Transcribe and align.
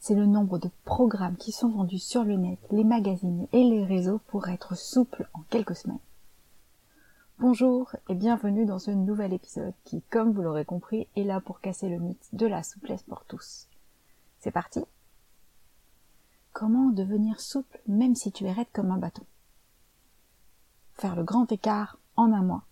c'est 0.00 0.14
le 0.14 0.26
nombre 0.26 0.58
de 0.58 0.70
programmes 0.84 1.36
qui 1.36 1.52
sont 1.52 1.68
vendus 1.68 1.98
sur 1.98 2.24
le 2.24 2.36
net, 2.36 2.58
les 2.70 2.84
magazines 2.84 3.46
et 3.52 3.64
les 3.64 3.84
réseaux 3.84 4.20
pour 4.28 4.48
être 4.48 4.76
souple 4.76 5.28
en 5.34 5.40
quelques 5.50 5.76
semaines. 5.76 5.98
Bonjour 7.38 7.94
et 8.08 8.14
bienvenue 8.14 8.66
dans 8.66 8.78
ce 8.78 8.90
nouvel 8.90 9.32
épisode 9.32 9.74
qui, 9.84 10.02
comme 10.10 10.32
vous 10.32 10.42
l'aurez 10.42 10.64
compris, 10.64 11.06
est 11.16 11.24
là 11.24 11.40
pour 11.40 11.60
casser 11.60 11.88
le 11.88 11.98
mythe 11.98 12.28
de 12.32 12.46
la 12.46 12.62
souplesse 12.62 13.02
pour 13.02 13.24
tous. 13.24 13.66
C'est 14.40 14.50
parti 14.50 14.84
Comment 16.52 16.90
devenir 16.90 17.40
souple 17.40 17.80
même 17.86 18.14
si 18.14 18.32
tu 18.32 18.44
es 18.44 18.52
raide 18.52 18.66
comme 18.72 18.90
un 18.90 18.98
bâton? 18.98 19.24
Faire 20.94 21.14
le 21.14 21.22
grand 21.22 21.50
écart 21.52 21.98
en 22.16 22.32
un 22.32 22.42
mois. 22.42 22.64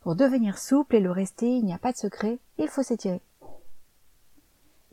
Pour 0.00 0.16
devenir 0.16 0.58
souple 0.58 0.96
et 0.96 1.00
le 1.00 1.12
rester, 1.12 1.56
il 1.56 1.64
n'y 1.64 1.74
a 1.74 1.78
pas 1.78 1.92
de 1.92 1.98
secret, 1.98 2.38
il 2.58 2.68
faut 2.68 2.82
s'étirer. 2.82 3.20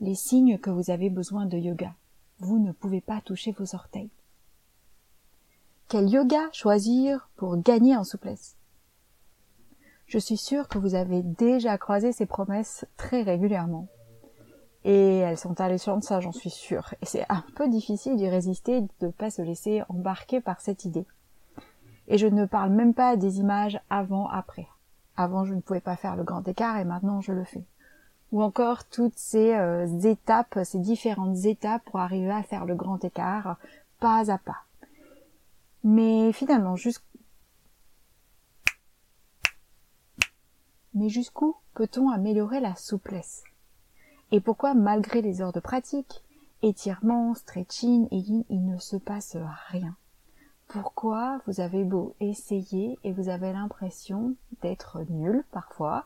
Les 0.00 0.14
signes 0.14 0.58
que 0.58 0.70
vous 0.70 0.90
avez 0.90 1.10
besoin 1.10 1.46
de 1.46 1.58
yoga. 1.58 1.92
Vous 2.38 2.60
ne 2.60 2.70
pouvez 2.70 3.00
pas 3.00 3.20
toucher 3.20 3.50
vos 3.50 3.74
orteils. 3.74 4.12
Quel 5.88 6.08
yoga 6.08 6.48
choisir 6.52 7.28
pour 7.34 7.56
gagner 7.56 7.96
en 7.96 8.04
souplesse? 8.04 8.56
Je 10.06 10.18
suis 10.18 10.36
sûre 10.36 10.68
que 10.68 10.78
vous 10.78 10.94
avez 10.94 11.22
déjà 11.22 11.76
croisé 11.78 12.12
ces 12.12 12.26
promesses 12.26 12.86
très 12.96 13.22
régulièrement. 13.22 13.88
Et 14.84 15.16
elles 15.16 15.36
sont 15.36 15.60
alléchantes, 15.60 16.04
ça 16.04 16.20
j'en 16.20 16.30
suis 16.30 16.50
sûre. 16.50 16.94
Et 17.02 17.06
c'est 17.06 17.26
un 17.28 17.44
peu 17.56 17.68
difficile 17.68 18.16
d'y 18.16 18.28
résister, 18.28 18.82
de 18.82 19.06
ne 19.06 19.10
pas 19.10 19.30
se 19.30 19.42
laisser 19.42 19.82
embarquer 19.88 20.40
par 20.40 20.60
cette 20.60 20.84
idée. 20.84 21.06
Et 22.06 22.18
je 22.18 22.28
ne 22.28 22.46
parle 22.46 22.70
même 22.70 22.94
pas 22.94 23.16
des 23.16 23.40
images 23.40 23.80
avant-après. 23.90 24.68
Avant, 25.16 25.44
je 25.44 25.54
ne 25.54 25.60
pouvais 25.60 25.80
pas 25.80 25.96
faire 25.96 26.14
le 26.14 26.22
grand 26.22 26.46
écart 26.46 26.76
et 26.76 26.84
maintenant 26.84 27.20
je 27.20 27.32
le 27.32 27.42
fais. 27.42 27.64
Ou 28.32 28.42
encore 28.42 28.84
toutes 28.84 29.18
ces 29.18 29.54
euh, 29.54 29.86
étapes, 30.00 30.58
ces 30.64 30.78
différentes 30.78 31.44
étapes 31.44 31.84
pour 31.86 32.00
arriver 32.00 32.30
à 32.30 32.42
faire 32.42 32.66
le 32.66 32.74
grand 32.74 33.02
écart 33.04 33.56
pas 34.00 34.30
à 34.30 34.38
pas. 34.38 34.64
Mais 35.84 36.32
finalement, 36.32 36.76
Mais 40.94 41.08
jusqu'où 41.08 41.56
peut-on 41.74 42.10
améliorer 42.10 42.60
la 42.60 42.74
souplesse? 42.74 43.44
Et 44.32 44.40
pourquoi, 44.40 44.74
malgré 44.74 45.22
les 45.22 45.40
heures 45.40 45.52
de 45.52 45.60
pratique, 45.60 46.24
étirement, 46.62 47.34
stretching 47.34 48.08
et 48.10 48.18
il 48.48 48.64
ne 48.64 48.78
se 48.78 48.96
passe 48.96 49.36
rien? 49.68 49.96
Pourquoi 50.66 51.40
vous 51.46 51.60
avez 51.60 51.84
beau 51.84 52.14
essayer 52.20 52.98
et 53.04 53.12
vous 53.12 53.28
avez 53.28 53.52
l'impression 53.52 54.34
d'être 54.60 55.02
nul 55.08 55.44
parfois, 55.52 56.04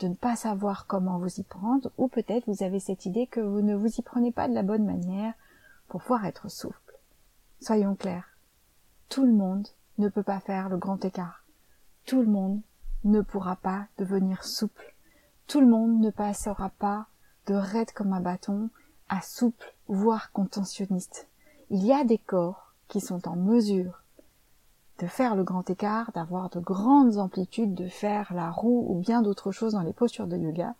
de 0.00 0.08
ne 0.08 0.14
pas 0.14 0.36
savoir 0.36 0.86
comment 0.86 1.18
vous 1.18 1.40
y 1.40 1.42
prendre, 1.42 1.90
ou 1.98 2.08
peut-être 2.08 2.44
vous 2.46 2.62
avez 2.62 2.80
cette 2.80 3.06
idée 3.06 3.26
que 3.26 3.40
vous 3.40 3.60
ne 3.60 3.74
vous 3.74 3.88
y 3.88 4.02
prenez 4.02 4.32
pas 4.32 4.48
de 4.48 4.54
la 4.54 4.62
bonne 4.62 4.84
manière 4.84 5.34
pour 5.88 6.00
pouvoir 6.00 6.24
être 6.26 6.50
souple. 6.50 6.98
Soyons 7.60 7.94
clairs. 7.94 8.36
Tout 9.08 9.24
le 9.24 9.32
monde 9.32 9.68
ne 9.98 10.08
peut 10.08 10.22
pas 10.22 10.40
faire 10.40 10.68
le 10.68 10.76
grand 10.76 11.04
écart. 11.04 11.44
Tout 12.06 12.20
le 12.20 12.28
monde 12.28 12.60
ne 13.04 13.20
pourra 13.20 13.56
pas 13.56 13.86
devenir 13.98 14.44
souple. 14.44 14.94
Tout 15.46 15.60
le 15.60 15.66
monde 15.66 16.00
ne 16.00 16.10
passera 16.10 16.70
pas 16.70 17.06
de 17.46 17.54
raide 17.54 17.92
comme 17.92 18.12
un 18.12 18.20
bâton 18.20 18.70
à 19.08 19.20
souple, 19.20 19.74
voire 19.88 20.32
contentionniste. 20.32 21.28
Il 21.70 21.84
y 21.84 21.92
a 21.92 22.04
des 22.04 22.18
corps 22.18 22.74
qui 22.88 23.00
sont 23.00 23.28
en 23.28 23.36
mesure 23.36 24.01
de 24.98 25.06
faire 25.06 25.34
le 25.34 25.44
grand 25.44 25.68
écart, 25.68 26.12
d'avoir 26.12 26.50
de 26.50 26.60
grandes 26.60 27.18
amplitudes, 27.18 27.74
de 27.74 27.88
faire 27.88 28.32
la 28.34 28.50
roue 28.50 28.86
ou 28.88 29.00
bien 29.00 29.22
d'autres 29.22 29.52
choses 29.52 29.72
dans 29.72 29.82
les 29.82 29.92
postures 29.92 30.26
de 30.26 30.36
yoga, 30.36 30.74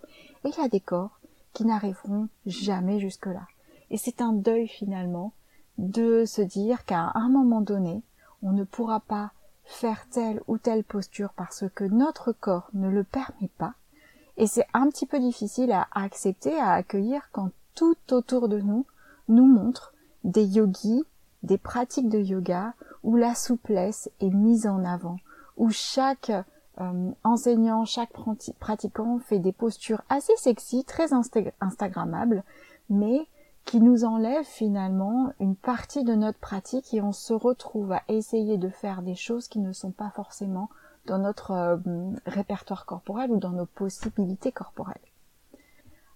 et 0.44 0.48
il 0.48 0.56
y 0.56 0.64
a 0.64 0.68
des 0.68 0.80
corps 0.80 1.18
qui 1.52 1.64
n'arriveront 1.64 2.28
jamais 2.46 3.00
jusque-là. 3.00 3.46
Et 3.90 3.98
c'est 3.98 4.20
un 4.20 4.32
deuil 4.32 4.68
finalement 4.68 5.32
de 5.78 6.24
se 6.24 6.42
dire 6.42 6.84
qu'à 6.84 7.12
un 7.14 7.28
moment 7.28 7.60
donné, 7.60 8.02
on 8.42 8.52
ne 8.52 8.64
pourra 8.64 9.00
pas 9.00 9.32
faire 9.64 10.06
telle 10.10 10.40
ou 10.46 10.58
telle 10.58 10.84
posture 10.84 11.32
parce 11.36 11.64
que 11.74 11.84
notre 11.84 12.32
corps 12.32 12.68
ne 12.74 12.88
le 12.88 13.04
permet 13.04 13.50
pas. 13.58 13.74
Et 14.36 14.46
c'est 14.46 14.66
un 14.72 14.88
petit 14.88 15.06
peu 15.06 15.18
difficile 15.20 15.72
à 15.72 15.88
accepter, 15.92 16.58
à 16.58 16.72
accueillir 16.72 17.28
quand 17.32 17.50
tout 17.74 17.96
autour 18.10 18.48
de 18.48 18.60
nous 18.60 18.86
nous 19.28 19.46
montre 19.46 19.94
des 20.24 20.44
yogis 20.44 21.04
des 21.42 21.58
pratiques 21.58 22.08
de 22.08 22.18
yoga 22.18 22.74
où 23.02 23.16
la 23.16 23.34
souplesse 23.34 24.10
est 24.20 24.30
mise 24.30 24.66
en 24.66 24.84
avant, 24.84 25.16
où 25.56 25.70
chaque 25.70 26.32
euh, 26.80 27.10
enseignant, 27.24 27.84
chaque 27.84 28.12
pratiquant 28.58 29.18
fait 29.18 29.38
des 29.38 29.52
postures 29.52 30.02
assez 30.08 30.34
sexy, 30.36 30.84
très 30.84 31.10
instagrammables, 31.60 32.44
mais 32.88 33.26
qui 33.64 33.80
nous 33.80 34.04
enlèvent 34.04 34.44
finalement 34.44 35.32
une 35.38 35.54
partie 35.54 36.02
de 36.02 36.14
notre 36.14 36.38
pratique 36.38 36.92
et 36.94 37.00
on 37.00 37.12
se 37.12 37.32
retrouve 37.32 37.92
à 37.92 38.02
essayer 38.08 38.58
de 38.58 38.68
faire 38.68 39.02
des 39.02 39.14
choses 39.14 39.46
qui 39.46 39.60
ne 39.60 39.72
sont 39.72 39.92
pas 39.92 40.10
forcément 40.10 40.68
dans 41.06 41.18
notre 41.18 41.50
euh, 41.52 41.76
répertoire 42.26 42.86
corporel 42.86 43.30
ou 43.30 43.38
dans 43.38 43.50
nos 43.50 43.66
possibilités 43.66 44.52
corporelles. 44.52 44.96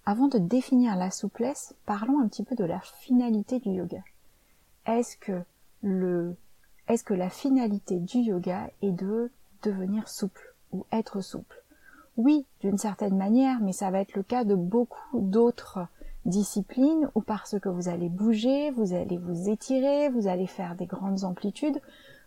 Avant 0.04 0.28
de 0.28 0.38
définir 0.38 0.96
la 0.96 1.10
souplesse, 1.10 1.74
parlons 1.84 2.20
un 2.20 2.28
petit 2.28 2.44
peu 2.44 2.54
de 2.54 2.64
la 2.64 2.80
finalité 2.80 3.58
du 3.58 3.70
yoga 3.70 4.02
est-ce 4.86 5.16
que 5.16 5.42
le, 5.82 6.36
est-ce 6.88 7.04
que 7.04 7.14
la 7.14 7.30
finalité 7.30 7.98
du 7.98 8.18
yoga 8.18 8.70
est 8.82 8.92
de 8.92 9.30
devenir 9.62 10.08
souple 10.08 10.54
ou 10.72 10.86
être 10.92 11.20
souple? 11.20 11.62
Oui, 12.16 12.46
d'une 12.60 12.78
certaine 12.78 13.16
manière, 13.16 13.60
mais 13.60 13.72
ça 13.72 13.90
va 13.90 14.00
être 14.00 14.14
le 14.14 14.22
cas 14.22 14.44
de 14.44 14.54
beaucoup 14.54 15.20
d'autres 15.20 15.86
disciplines 16.24 17.08
où 17.14 17.20
parce 17.20 17.58
que 17.58 17.68
vous 17.68 17.88
allez 17.88 18.08
bouger, 18.08 18.70
vous 18.70 18.94
allez 18.94 19.18
vous 19.18 19.48
étirer, 19.48 20.08
vous 20.08 20.26
allez 20.26 20.46
faire 20.46 20.74
des 20.74 20.86
grandes 20.86 21.24
amplitudes, 21.24 21.80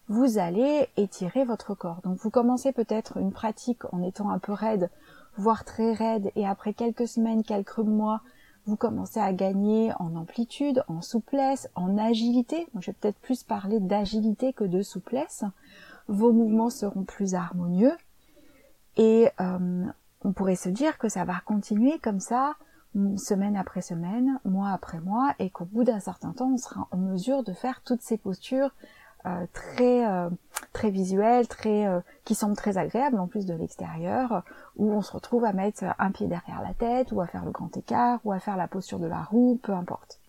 vous 0.07 0.37
allez 0.37 0.87
étirer 0.97 1.43
votre 1.43 1.75
corps. 1.75 2.01
Donc 2.03 2.17
vous 2.17 2.29
commencez 2.29 2.71
peut-être 2.71 3.17
une 3.17 3.31
pratique 3.31 3.83
en 3.93 4.01
étant 4.01 4.29
un 4.29 4.39
peu 4.39 4.53
raide, 4.53 4.89
voire 5.37 5.63
très 5.63 5.93
raide, 5.93 6.31
et 6.35 6.47
après 6.47 6.73
quelques 6.73 7.07
semaines, 7.07 7.43
quelques 7.43 7.79
mois, 7.79 8.21
vous 8.69 8.75
commencez 8.75 9.19
à 9.19 9.33
gagner 9.33 9.91
en 9.97 10.15
amplitude, 10.15 10.83
en 10.87 11.01
souplesse, 11.01 11.67
en 11.73 11.97
agilité. 11.97 12.67
Moi, 12.73 12.81
je 12.81 12.91
vais 12.91 12.97
peut-être 12.99 13.19
plus 13.19 13.43
parler 13.43 13.79
d'agilité 13.79 14.53
que 14.53 14.63
de 14.63 14.83
souplesse. 14.83 15.43
Vos 16.07 16.31
mouvements 16.31 16.69
seront 16.69 17.03
plus 17.03 17.33
harmonieux. 17.33 17.97
Et 18.95 19.29
euh, 19.41 19.85
on 20.23 20.33
pourrait 20.33 20.55
se 20.55 20.69
dire 20.69 20.99
que 20.99 21.09
ça 21.09 21.25
va 21.25 21.41
continuer 21.45 21.97
comme 21.97 22.19
ça, 22.19 22.55
semaine 23.17 23.57
après 23.57 23.81
semaine, 23.81 24.39
mois 24.45 24.69
après 24.69 24.99
mois, 24.99 25.33
et 25.39 25.49
qu'au 25.49 25.65
bout 25.65 25.83
d'un 25.83 25.99
certain 25.99 26.31
temps, 26.31 26.51
on 26.53 26.57
sera 26.57 26.87
en 26.91 26.97
mesure 26.97 27.43
de 27.43 27.53
faire 27.53 27.81
toutes 27.83 28.01
ces 28.01 28.17
postures 28.17 28.71
très 29.53 30.05
euh, 30.05 30.29
très 30.73 30.91
visuelles, 30.91 31.47
très 31.47 31.87
euh, 31.87 31.99
qui 32.25 32.35
semblent 32.35 32.55
très 32.55 32.77
agréables 32.77 33.19
en 33.19 33.27
plus 33.27 33.45
de 33.45 33.53
l'extérieur, 33.53 34.43
où 34.77 34.91
on 34.91 35.01
se 35.01 35.11
retrouve 35.11 35.45
à 35.45 35.53
mettre 35.53 35.83
un 35.97 36.11
pied 36.11 36.27
derrière 36.27 36.61
la 36.61 36.73
tête, 36.73 37.11
ou 37.11 37.21
à 37.21 37.27
faire 37.27 37.45
le 37.45 37.51
grand 37.51 37.75
écart, 37.75 38.19
ou 38.23 38.31
à 38.31 38.39
faire 38.39 38.57
la 38.57 38.67
posture 38.67 38.99
de 38.99 39.07
la 39.07 39.23
roue, 39.23 39.59
peu 39.61 39.73
importe. 39.73 40.19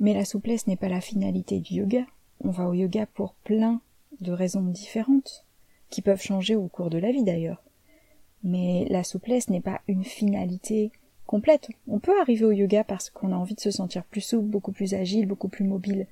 Mais 0.00 0.14
la 0.14 0.24
souplesse 0.24 0.66
n'est 0.66 0.76
pas 0.76 0.88
la 0.88 1.00
finalité 1.00 1.60
du 1.60 1.74
yoga. 1.74 2.04
On 2.44 2.50
va 2.50 2.68
au 2.68 2.74
yoga 2.74 3.06
pour 3.06 3.34
plein 3.34 3.80
de 4.20 4.32
raisons 4.32 4.62
différentes, 4.62 5.44
qui 5.90 6.02
peuvent 6.02 6.22
changer 6.22 6.56
au 6.56 6.66
cours 6.68 6.90
de 6.90 6.98
la 6.98 7.12
vie 7.12 7.24
d'ailleurs. 7.24 7.62
Mais 8.42 8.86
la 8.90 9.04
souplesse 9.04 9.48
n'est 9.48 9.60
pas 9.60 9.80
une 9.86 10.04
finalité 10.04 10.90
complète. 11.26 11.68
On 11.86 12.00
peut 12.00 12.20
arriver 12.20 12.44
au 12.44 12.50
yoga 12.50 12.82
parce 12.82 13.10
qu'on 13.10 13.32
a 13.32 13.36
envie 13.36 13.54
de 13.54 13.60
se 13.60 13.70
sentir 13.70 14.02
plus 14.04 14.20
souple, 14.20 14.48
beaucoup 14.48 14.72
plus 14.72 14.94
agile, 14.94 15.26
beaucoup 15.26 15.48
plus 15.48 15.64
mobile. 15.64 16.06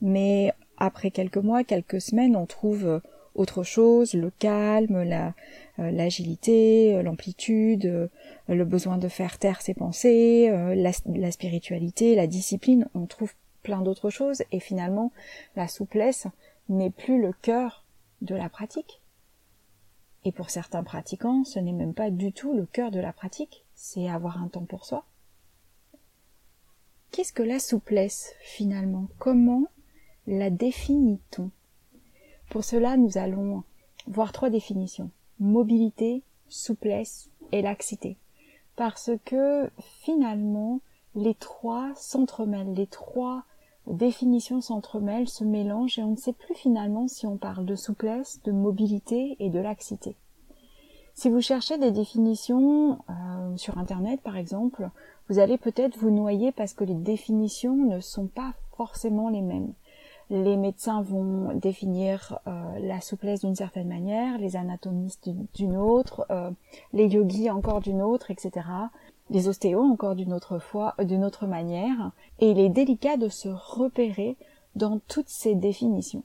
Mais 0.00 0.54
après 0.78 1.10
quelques 1.10 1.38
mois, 1.38 1.64
quelques 1.64 2.00
semaines, 2.00 2.36
on 2.36 2.46
trouve 2.46 2.86
euh, 2.86 3.00
autre 3.34 3.62
chose, 3.62 4.14
le 4.14 4.30
calme, 4.30 4.96
euh, 4.96 5.30
l'agilité, 5.78 6.94
euh, 6.94 7.02
l'amplitude, 7.02 8.10
le 8.48 8.64
besoin 8.64 8.98
de 8.98 9.08
faire 9.08 9.38
taire 9.38 9.62
ses 9.62 9.74
pensées, 9.74 10.50
la, 10.50 10.90
la, 11.06 11.30
spiritualité, 11.30 12.14
la 12.14 12.26
discipline, 12.26 12.88
on 12.94 13.06
trouve 13.06 13.32
plein 13.62 13.80
d'autres 13.80 14.10
choses 14.10 14.42
et 14.50 14.60
finalement 14.60 15.12
la 15.56 15.68
souplesse 15.68 16.26
n'est 16.68 16.90
plus 16.90 17.20
le 17.20 17.32
cœur 17.32 17.84
de 18.20 18.34
la 18.34 18.48
pratique. 18.48 19.00
Et 20.24 20.32
pour 20.32 20.50
certains 20.50 20.82
pratiquants, 20.84 21.44
ce 21.44 21.58
n'est 21.58 21.72
même 21.72 21.94
pas 21.94 22.10
du 22.10 22.32
tout 22.32 22.54
le 22.54 22.66
cœur 22.66 22.90
de 22.90 23.00
la 23.00 23.12
pratique, 23.12 23.64
c'est 23.74 24.08
avoir 24.08 24.42
un 24.42 24.48
temps 24.48 24.64
pour 24.64 24.84
soi. 24.84 25.04
qu'est-ce 27.10 27.32
que 27.32 27.42
la 27.42 27.58
souplesse 27.58 28.32
finalement? 28.40 29.08
Comment 29.18 29.66
la 30.26 30.50
définit-on 30.50 31.50
Pour 32.50 32.64
cela, 32.64 32.96
nous 32.96 33.18
allons 33.18 33.64
voir 34.06 34.32
trois 34.32 34.50
définitions. 34.50 35.10
Mobilité, 35.40 36.22
souplesse 36.48 37.30
et 37.50 37.62
laxité. 37.62 38.16
Parce 38.76 39.10
que 39.24 39.70
finalement, 39.80 40.80
les 41.14 41.34
trois 41.34 41.92
s'entremêlent, 41.94 42.74
les 42.74 42.86
trois 42.86 43.44
définitions 43.86 44.60
s'entremêlent, 44.60 45.28
se 45.28 45.44
mélangent 45.44 45.98
et 45.98 46.02
on 46.02 46.12
ne 46.12 46.16
sait 46.16 46.32
plus 46.32 46.54
finalement 46.54 47.08
si 47.08 47.26
on 47.26 47.36
parle 47.36 47.66
de 47.66 47.74
souplesse, 47.74 48.40
de 48.44 48.52
mobilité 48.52 49.36
et 49.40 49.50
de 49.50 49.58
laxité. 49.58 50.16
Si 51.14 51.28
vous 51.28 51.42
cherchez 51.42 51.76
des 51.76 51.90
définitions 51.90 52.98
euh, 53.10 53.56
sur 53.56 53.76
Internet 53.76 54.20
par 54.22 54.36
exemple, 54.36 54.88
vous 55.28 55.38
allez 55.38 55.58
peut-être 55.58 55.98
vous 55.98 56.10
noyer 56.10 56.52
parce 56.52 56.72
que 56.72 56.84
les 56.84 56.94
définitions 56.94 57.76
ne 57.76 58.00
sont 58.00 58.28
pas 58.28 58.54
forcément 58.76 59.28
les 59.28 59.42
mêmes. 59.42 59.74
Les 60.32 60.56
médecins 60.56 61.02
vont 61.02 61.54
définir 61.54 62.40
euh, 62.48 62.78
la 62.80 63.00
souplesse 63.00 63.42
d'une 63.42 63.54
certaine 63.54 63.86
manière, 63.86 64.38
les 64.38 64.56
anatomistes 64.56 65.28
d'une 65.54 65.76
autre, 65.76 66.26
euh, 66.30 66.50
les 66.92 67.06
yogis 67.06 67.50
encore 67.50 67.80
d'une 67.80 68.02
autre, 68.02 68.32
etc 68.32 68.62
les 69.32 69.48
ostéos 69.48 69.82
encore 69.82 70.14
d'une 70.14 70.32
autre 70.32 70.58
fois, 70.58 70.94
d'une 71.02 71.24
autre 71.24 71.46
manière, 71.46 72.12
et 72.38 72.50
il 72.50 72.58
est 72.58 72.68
délicat 72.68 73.16
de 73.16 73.28
se 73.28 73.48
repérer 73.48 74.36
dans 74.74 75.00
toutes 75.08 75.28
ces 75.28 75.54
définitions. 75.54 76.22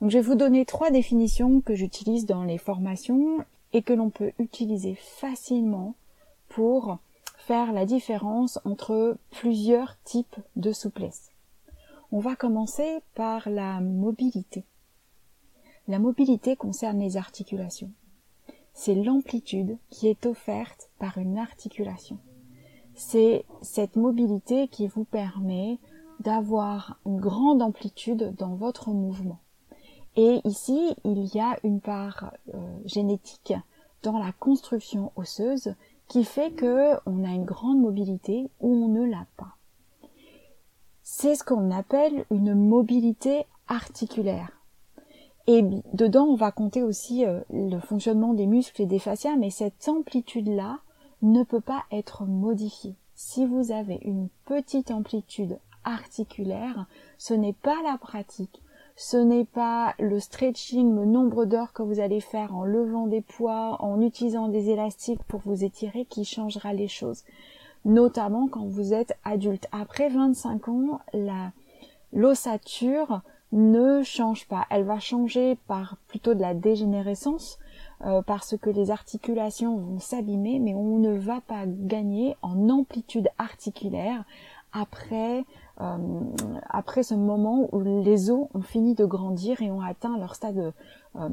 Donc 0.00 0.10
je 0.10 0.18
vais 0.18 0.24
vous 0.24 0.34
donner 0.34 0.64
trois 0.64 0.90
définitions 0.90 1.60
que 1.60 1.74
j'utilise 1.74 2.26
dans 2.26 2.42
les 2.42 2.58
formations 2.58 3.38
et 3.72 3.82
que 3.82 3.92
l'on 3.92 4.10
peut 4.10 4.32
utiliser 4.38 4.96
facilement 4.96 5.94
pour 6.48 6.98
faire 7.38 7.72
la 7.72 7.86
différence 7.86 8.58
entre 8.64 9.16
plusieurs 9.30 9.96
types 10.04 10.36
de 10.56 10.72
souplesse. 10.72 11.31
On 12.12 12.20
va 12.20 12.36
commencer 12.36 13.00
par 13.14 13.48
la 13.48 13.80
mobilité. 13.80 14.64
La 15.88 15.98
mobilité 15.98 16.54
concerne 16.54 17.00
les 17.00 17.16
articulations. 17.16 17.90
C'est 18.74 18.94
l'amplitude 18.94 19.76
qui 19.90 20.06
est 20.06 20.26
offerte 20.26 20.90
par 20.98 21.18
une 21.18 21.38
articulation 21.38 22.18
c'est 22.94 23.44
cette 23.62 23.96
mobilité 23.96 24.68
qui 24.68 24.86
vous 24.86 25.04
permet 25.04 25.78
d'avoir 26.20 26.98
une 27.06 27.20
grande 27.20 27.62
amplitude 27.62 28.34
dans 28.36 28.54
votre 28.54 28.90
mouvement. 28.90 29.40
Et 30.16 30.40
ici, 30.44 30.94
il 31.04 31.24
y 31.34 31.40
a 31.40 31.58
une 31.64 31.80
part 31.80 32.32
euh, 32.54 32.58
génétique 32.84 33.54
dans 34.02 34.18
la 34.18 34.32
construction 34.32 35.10
osseuse 35.16 35.74
qui 36.08 36.24
fait 36.24 36.52
que 36.52 36.92
on 37.06 37.24
a 37.24 37.30
une 37.30 37.44
grande 37.44 37.80
mobilité 37.80 38.50
ou 38.60 38.84
on 38.84 38.88
ne 38.88 39.04
l'a 39.04 39.26
pas. 39.36 39.56
C'est 41.02 41.34
ce 41.34 41.44
qu'on 41.44 41.70
appelle 41.70 42.24
une 42.30 42.54
mobilité 42.54 43.46
articulaire. 43.68 44.50
Et 45.46 45.62
dedans, 45.92 46.24
on 46.24 46.36
va 46.36 46.52
compter 46.52 46.82
aussi 46.82 47.26
euh, 47.26 47.40
le 47.50 47.80
fonctionnement 47.80 48.34
des 48.34 48.46
muscles 48.46 48.82
et 48.82 48.86
des 48.86 49.00
fascias, 49.00 49.36
mais 49.36 49.50
cette 49.50 49.88
amplitude-là, 49.88 50.78
ne 51.22 51.44
peut 51.44 51.60
pas 51.60 51.84
être 51.92 52.24
modifié. 52.24 52.96
Si 53.14 53.46
vous 53.46 53.70
avez 53.70 54.00
une 54.02 54.28
petite 54.44 54.90
amplitude 54.90 55.58
articulaire, 55.84 56.86
ce 57.16 57.34
n'est 57.34 57.52
pas 57.52 57.76
la 57.84 57.96
pratique, 57.96 58.60
ce 58.96 59.16
n'est 59.16 59.44
pas 59.44 59.94
le 59.98 60.20
stretching, 60.20 60.94
le 60.94 61.04
nombre 61.04 61.44
d'heures 61.44 61.72
que 61.72 61.82
vous 61.82 62.00
allez 62.00 62.20
faire 62.20 62.54
en 62.54 62.64
levant 62.64 63.06
des 63.06 63.20
poids, 63.20 63.76
en 63.80 64.00
utilisant 64.00 64.48
des 64.48 64.70
élastiques 64.70 65.22
pour 65.24 65.40
vous 65.40 65.64
étirer 65.64 66.04
qui 66.04 66.24
changera 66.24 66.72
les 66.72 66.88
choses. 66.88 67.22
Notamment 67.84 68.48
quand 68.48 68.66
vous 68.66 68.94
êtes 68.94 69.16
adulte. 69.24 69.66
Après 69.72 70.08
25 70.08 70.68
ans, 70.68 71.00
la, 71.12 71.52
l'ossature 72.12 73.22
ne 73.52 74.02
change 74.02 74.46
pas. 74.48 74.66
Elle 74.70 74.84
va 74.84 74.98
changer 74.98 75.56
par 75.66 75.96
plutôt 76.08 76.34
de 76.34 76.40
la 76.40 76.54
dégénérescence, 76.54 77.58
euh, 78.04 78.22
parce 78.22 78.56
que 78.56 78.70
les 78.70 78.90
articulations 78.90 79.76
vont 79.76 79.98
s'abîmer, 79.98 80.58
mais 80.58 80.74
on 80.74 80.98
ne 80.98 81.12
va 81.12 81.40
pas 81.46 81.64
gagner 81.66 82.36
en 82.42 82.68
amplitude 82.68 83.28
articulaire 83.38 84.24
après 84.72 85.44
euh, 85.80 85.96
après 86.68 87.02
ce 87.02 87.14
moment 87.14 87.68
où 87.72 87.80
les 87.80 88.30
os 88.30 88.46
ont 88.54 88.60
fini 88.60 88.94
de 88.94 89.04
grandir 89.04 89.62
et 89.62 89.70
ont 89.70 89.80
atteint 89.80 90.18
leur 90.18 90.34
stade 90.34 90.72
euh, 91.16 91.28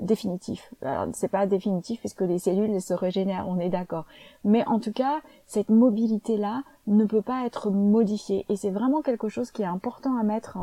définitif. 0.00 0.74
Alors 0.82 1.06
c'est 1.12 1.28
pas 1.28 1.46
définitif 1.46 2.00
puisque 2.00 2.22
les 2.22 2.38
cellules 2.38 2.80
se 2.80 2.92
régénèrent, 2.92 3.46
on 3.48 3.58
est 3.58 3.68
d'accord. 3.68 4.04
Mais 4.44 4.66
en 4.66 4.80
tout 4.80 4.92
cas, 4.92 5.20
cette 5.46 5.70
mobilité 5.70 6.36
là 6.36 6.62
ne 6.86 7.04
peut 7.04 7.22
pas 7.22 7.46
être 7.46 7.70
modifiée 7.70 8.44
et 8.48 8.56
c'est 8.56 8.70
vraiment 8.70 9.00
quelque 9.00 9.28
chose 9.28 9.50
qui 9.52 9.62
est 9.62 9.66
important 9.66 10.16
à 10.18 10.22
mettre 10.22 10.58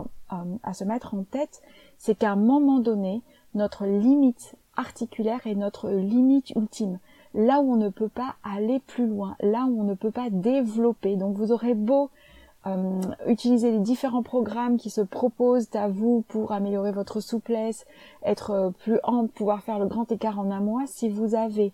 à 0.63 0.74
se 0.74 0.86
mettre 0.86 1.13
en 1.13 1.24
tête, 1.24 1.62
c'est 1.98 2.16
qu'à 2.16 2.31
un 2.31 2.38
moment 2.38 2.80
donné, 2.80 3.22
notre 3.54 3.86
limite 3.86 4.56
articulaire 4.77 5.45
est 5.45 5.56
notre 5.56 5.89
limite 5.89 6.51
ultime. 6.51 7.00
Là 7.33 7.62
où 7.62 7.74
on 7.74 7.78
ne 7.78 7.89
peut 7.89 8.10
pas 8.10 8.36
aller 8.44 8.80
plus 8.80 9.07
loin, 9.07 9.36
là 9.42 9.66
où 9.66 9.81
on 9.81 9.83
ne 9.83 9.94
peut 9.94 10.12
pas 10.12 10.30
développer. 10.30 11.16
Donc 11.16 11.38
vous 11.38 11.51
aurez 11.51 11.74
beau 11.74 12.10
euh, 12.68 13.01
utiliser 13.25 13.72
les 13.72 13.80
différents 13.80 14.22
programmes 14.22 14.78
qui 14.78 14.92
se 14.92 15.01
proposent 15.01 15.69
à 15.74 15.88
vous 15.88 16.24
pour 16.28 16.51
améliorer 16.51 16.92
votre 16.92 17.19
souplesse, 17.19 17.86
être 18.24 18.51
euh, 18.51 18.69
plus 18.69 19.00
ample, 19.04 19.31
pouvoir 19.33 19.63
faire 19.63 19.80
le 19.80 19.88
grand 19.88 20.12
écart 20.12 20.38
en 20.38 20.51
un 20.51 20.60
mois, 20.60 20.83
si 20.86 21.10
vous 21.10 21.33
avez 21.33 21.74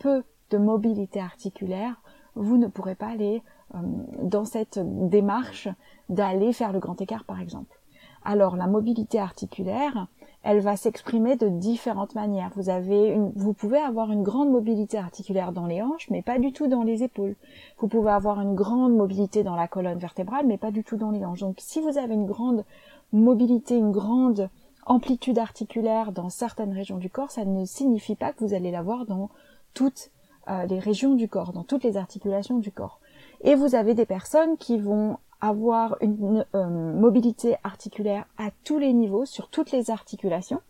peu 0.00 0.24
de 0.50 0.58
mobilité 0.58 1.20
articulaire, 1.20 2.00
vous 2.34 2.56
ne 2.56 2.66
pourrez 2.66 2.96
pas 2.96 3.06
aller 3.06 3.42
euh, 3.76 3.78
dans 4.22 4.44
cette 4.44 4.80
démarche 5.08 5.68
d'aller 6.08 6.52
faire 6.52 6.72
le 6.72 6.80
grand 6.80 7.00
écart 7.00 7.22
par 7.22 7.40
exemple. 7.40 7.78
Alors 8.24 8.56
la 8.56 8.66
mobilité 8.66 9.20
articulaire, 9.20 10.08
elle 10.44 10.60
va 10.60 10.76
s'exprimer 10.76 11.36
de 11.36 11.48
différentes 11.48 12.14
manières. 12.14 12.50
Vous 12.54 12.68
avez 12.68 13.08
une, 13.08 13.32
vous 13.34 13.54
pouvez 13.54 13.78
avoir 13.78 14.12
une 14.12 14.22
grande 14.22 14.50
mobilité 14.50 14.98
articulaire 14.98 15.52
dans 15.52 15.66
les 15.66 15.80
hanches, 15.80 16.08
mais 16.10 16.20
pas 16.20 16.38
du 16.38 16.52
tout 16.52 16.66
dans 16.66 16.82
les 16.82 17.02
épaules. 17.02 17.34
Vous 17.78 17.88
pouvez 17.88 18.10
avoir 18.10 18.40
une 18.42 18.54
grande 18.54 18.94
mobilité 18.94 19.42
dans 19.42 19.56
la 19.56 19.68
colonne 19.68 19.98
vertébrale, 19.98 20.46
mais 20.46 20.58
pas 20.58 20.70
du 20.70 20.84
tout 20.84 20.98
dans 20.98 21.10
les 21.10 21.24
hanches. 21.24 21.40
Donc, 21.40 21.56
si 21.58 21.80
vous 21.80 21.96
avez 21.96 22.12
une 22.12 22.26
grande 22.26 22.64
mobilité, 23.12 23.76
une 23.76 23.90
grande 23.90 24.50
amplitude 24.84 25.38
articulaire 25.38 26.12
dans 26.12 26.28
certaines 26.28 26.74
régions 26.74 26.98
du 26.98 27.08
corps, 27.08 27.30
ça 27.30 27.46
ne 27.46 27.64
signifie 27.64 28.14
pas 28.14 28.32
que 28.32 28.44
vous 28.44 28.52
allez 28.52 28.70
l'avoir 28.70 29.06
dans 29.06 29.30
toutes 29.72 30.10
euh, 30.50 30.66
les 30.66 30.78
régions 30.78 31.14
du 31.14 31.26
corps, 31.26 31.54
dans 31.54 31.64
toutes 31.64 31.84
les 31.84 31.96
articulations 31.96 32.58
du 32.58 32.70
corps. 32.70 33.00
Et 33.40 33.54
vous 33.54 33.74
avez 33.74 33.94
des 33.94 34.04
personnes 34.04 34.58
qui 34.58 34.78
vont 34.78 35.16
avoir 35.48 35.96
une 36.00 36.46
euh, 36.54 36.68
mobilité 36.68 37.56
articulaire 37.64 38.24
à 38.38 38.50
tous 38.64 38.78
les 38.78 38.92
niveaux, 38.92 39.26
sur 39.26 39.48
toutes 39.48 39.72
les 39.72 39.90
articulations, 39.90 40.60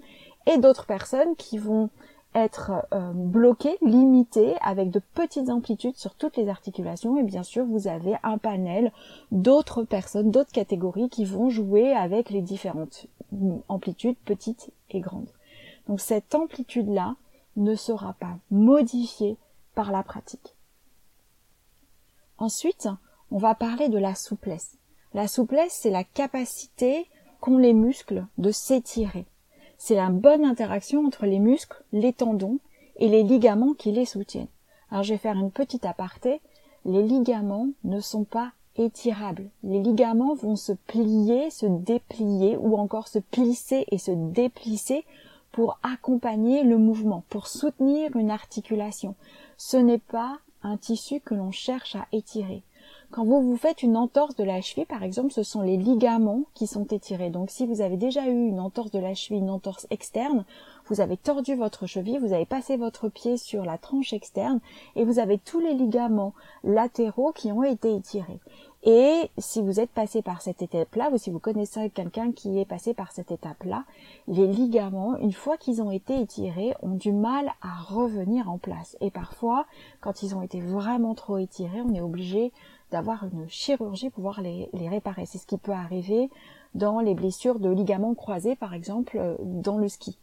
et 0.47 0.59
d'autres 0.59 0.87
personnes 0.87 1.37
qui 1.37 1.59
vont 1.59 1.91
être 2.35 2.73
euh, 2.93 3.13
bloquées, 3.15 3.79
limitées, 3.83 4.57
avec 4.61 4.91
de 4.91 5.01
petites 5.15 5.49
amplitudes 5.49 5.97
sur 5.97 6.15
toutes 6.15 6.37
les 6.37 6.49
articulations, 6.49 7.17
et 7.17 7.23
bien 7.23 7.45
sûr 7.45 7.65
vous 7.65 7.87
avez 7.87 8.17
un 8.25 8.39
panel 8.39 8.91
d'autres 9.31 9.85
personnes, 9.85 10.33
d'autres 10.33 10.51
catégories 10.51 11.09
qui 11.09 11.25
vont 11.25 11.51
jouer 11.51 11.93
avec 11.93 12.31
les 12.31 12.43
différentes 12.43 13.07
amplitudes, 13.69 14.17
petites 14.25 14.73
et 14.91 15.01
grandes. 15.01 15.31
Donc 15.87 16.01
cette 16.01 16.35
amplitude-là 16.35 17.15
ne 17.57 17.77
sera 17.77 18.15
pas 18.15 18.37
modifiée 18.51 19.37
par 19.77 19.93
la 19.93 20.03
pratique. 20.03 20.57
Ensuite, 22.39 22.89
on 23.31 23.39
va 23.39 23.55
parler 23.55 23.89
de 23.89 23.99
la 23.99 24.15
souplesse. 24.15 24.77
La 25.13 25.29
souplesse, 25.29 25.79
c'est 25.81 25.91
la 25.91 26.05
capacité 26.05 27.07
qu'ont 27.41 27.59
les 27.59 27.73
muscles 27.73 28.27
de 28.39 28.51
s'étirer. 28.51 29.27
C'est 29.79 29.95
la 29.95 30.11
bonne 30.11 30.45
interaction 30.45 31.05
entre 31.05 31.27
les 31.27 31.39
muscles, 31.39 31.83
les 31.93 32.13
tendons 32.13 32.59
et 32.97 33.09
les 33.09 33.23
ligaments 33.23 33.75
qui 33.75 33.93
les 33.93 34.07
soutiennent. 34.07 34.49
Alors 34.91 35.03
je 35.03 35.13
vais 35.13 35.19
faire 35.19 35.37
une 35.37 35.51
petite 35.51 35.85
aparté. 35.85 36.41
Les 36.85 37.03
ligaments 37.03 37.69
ne 37.85 38.01
sont 38.01 38.25
pas 38.25 38.53
étirables. 38.77 39.51
Les 39.63 39.81
ligaments 39.81 40.35
vont 40.35 40.57
se 40.57 40.73
plier, 40.73 41.51
se 41.51 41.67
déplier 41.67 42.57
ou 42.57 42.77
encore 42.77 43.09
se 43.09 43.19
plisser 43.19 43.85
et 43.91 43.99
se 43.99 44.11
déplisser 44.11 45.05
pour 45.53 45.79
accompagner 45.83 46.65
le 46.65 46.79
mouvement, 46.79 47.23
pour 47.29 47.47
soutenir 47.47 48.17
une 48.17 48.31
articulation. 48.31 49.15
Ce 49.57 49.77
n'est 49.77 49.99
pas 49.99 50.39
un 50.63 50.77
tissu 50.77 51.21
que 51.21 51.35
l'on 51.35 51.53
cherche 51.53 51.95
à 51.95 52.07
étirer. 52.11 52.63
Quand 53.15 53.25
vous 53.25 53.41
vous 53.41 53.57
faites 53.57 53.85
une 53.85 53.97
entorse 53.97 54.35
de 54.35 54.43
la 54.43 54.61
cheville, 54.61 54.87
par 54.87 55.05
exemple, 55.05 55.31
ce 55.31 55.45
sont 55.45 55.61
les 55.61 55.77
ligaments 55.77 56.43
qui 56.53 56.67
sont 56.67 56.83
étirés. 56.87 57.31
Donc 57.31 57.49
si 57.49 57.65
vous 57.65 57.81
avez 57.81 57.97
déjà 57.97 58.27
eu 58.27 58.49
une 58.49 58.59
entorse 58.59 58.91
de 58.91 58.99
la 58.99 59.15
cheville, 59.15 59.39
une 59.39 59.51
entorse 59.51 59.87
externe, 59.91 60.45
vous 60.87 61.01
avez 61.01 61.17
tordu 61.17 61.55
votre 61.55 61.87
cheville, 61.87 62.19
vous 62.19 62.33
avez 62.33 62.45
passé 62.45 62.77
votre 62.77 63.09
pied 63.09 63.37
sur 63.37 63.65
la 63.65 63.79
tranche 63.79 64.13
externe 64.13 64.59
et 64.97 65.05
vous 65.05 65.21
avez 65.21 65.39
tous 65.39 65.61
les 65.61 65.75
ligaments 65.75 66.35
latéraux 66.65 67.31
qui 67.31 67.53
ont 67.53 67.63
été 67.63 67.95
étirés. 67.95 68.41
Et 68.87 69.31
si 69.39 69.63
vous 69.63 69.81
êtes 69.81 69.91
passé 69.91 70.21
par 70.21 70.43
cette 70.43 70.61
étape-là, 70.61 71.09
ou 71.11 71.17
si 71.17 71.31
vous 71.31 71.39
connaissez 71.39 71.89
quelqu'un 71.89 72.33
qui 72.33 72.59
est 72.59 72.67
passé 72.67 72.93
par 72.93 73.13
cette 73.13 73.31
étape-là, 73.31 73.85
les 74.29 74.47
ligaments, 74.47 75.17
une 75.19 75.33
fois 75.33 75.57
qu'ils 75.57 75.81
ont 75.81 75.91
été 75.91 76.21
étirés, 76.21 76.75
ont 76.83 76.97
du 76.97 77.13
mal 77.13 77.53
à 77.63 77.81
revenir 77.81 78.51
en 78.51 78.59
place. 78.59 78.99
Et 79.01 79.11
parfois, 79.11 79.65
quand 80.03 80.23
ils 80.23 80.35
ont 80.35 80.43
été 80.43 80.61
vraiment 80.61 81.15
trop 81.15 81.39
étirés, 81.39 81.81
on 81.81 81.95
est 81.95 82.03
obligé 82.03 82.53
d'avoir 82.95 83.25
une 83.25 83.49
chirurgie 83.49 84.09
pour 84.09 84.23
pouvoir 84.23 84.41
les, 84.41 84.71
les 84.73 84.89
réparer. 84.89 85.27
C'est 85.27 85.39
ce 85.39 85.47
qui 85.47 85.59
peut 85.59 85.73
arriver 85.73 86.31
dans 86.77 87.01
les 87.01 87.15
blessures 87.15 87.59
de 87.59 87.69
ligaments 87.69 88.15
croisés, 88.15 88.55
par 88.55 88.73
exemple, 88.73 89.19
euh, 89.19 89.35
dans 89.41 89.79
le 89.79 89.89
ski. 89.89 90.17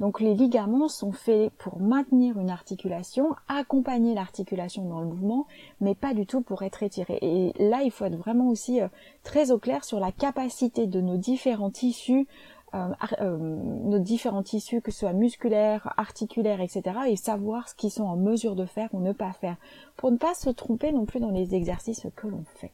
Donc 0.00 0.20
les 0.20 0.34
ligaments 0.34 0.88
sont 0.88 1.12
faits 1.12 1.52
pour 1.58 1.80
maintenir 1.80 2.38
une 2.38 2.50
articulation, 2.50 3.36
accompagner 3.48 4.14
l'articulation 4.14 4.84
dans 4.88 5.00
le 5.00 5.06
mouvement, 5.06 5.46
mais 5.80 5.94
pas 5.94 6.12
du 6.12 6.26
tout 6.26 6.40
pour 6.40 6.62
être 6.62 6.82
étiré. 6.82 7.18
Et 7.22 7.52
là, 7.58 7.82
il 7.82 7.90
faut 7.92 8.04
être 8.04 8.16
vraiment 8.16 8.48
aussi 8.48 8.80
euh, 8.80 8.88
très 9.22 9.52
au 9.52 9.58
clair 9.58 9.84
sur 9.84 10.00
la 10.00 10.10
capacité 10.10 10.88
de 10.88 11.00
nos 11.00 11.16
différents 11.16 11.70
tissus, 11.70 12.26
nos 12.72 13.98
différents 13.98 14.42
tissus, 14.42 14.80
que 14.80 14.90
ce 14.90 15.00
soit 15.00 15.12
musculaires, 15.12 15.94
articulaires, 15.96 16.60
etc., 16.60 16.82
et 17.08 17.16
savoir 17.16 17.68
ce 17.68 17.74
qu'ils 17.74 17.90
sont 17.90 18.04
en 18.04 18.16
mesure 18.16 18.56
de 18.56 18.66
faire 18.66 18.88
ou 18.92 19.00
ne 19.00 19.12
pas 19.12 19.32
faire, 19.32 19.56
pour 19.96 20.10
ne 20.10 20.16
pas 20.16 20.34
se 20.34 20.50
tromper 20.50 20.92
non 20.92 21.06
plus 21.06 21.20
dans 21.20 21.30
les 21.30 21.54
exercices 21.54 22.06
que 22.16 22.26
l'on 22.26 22.44
fait. 22.56 22.72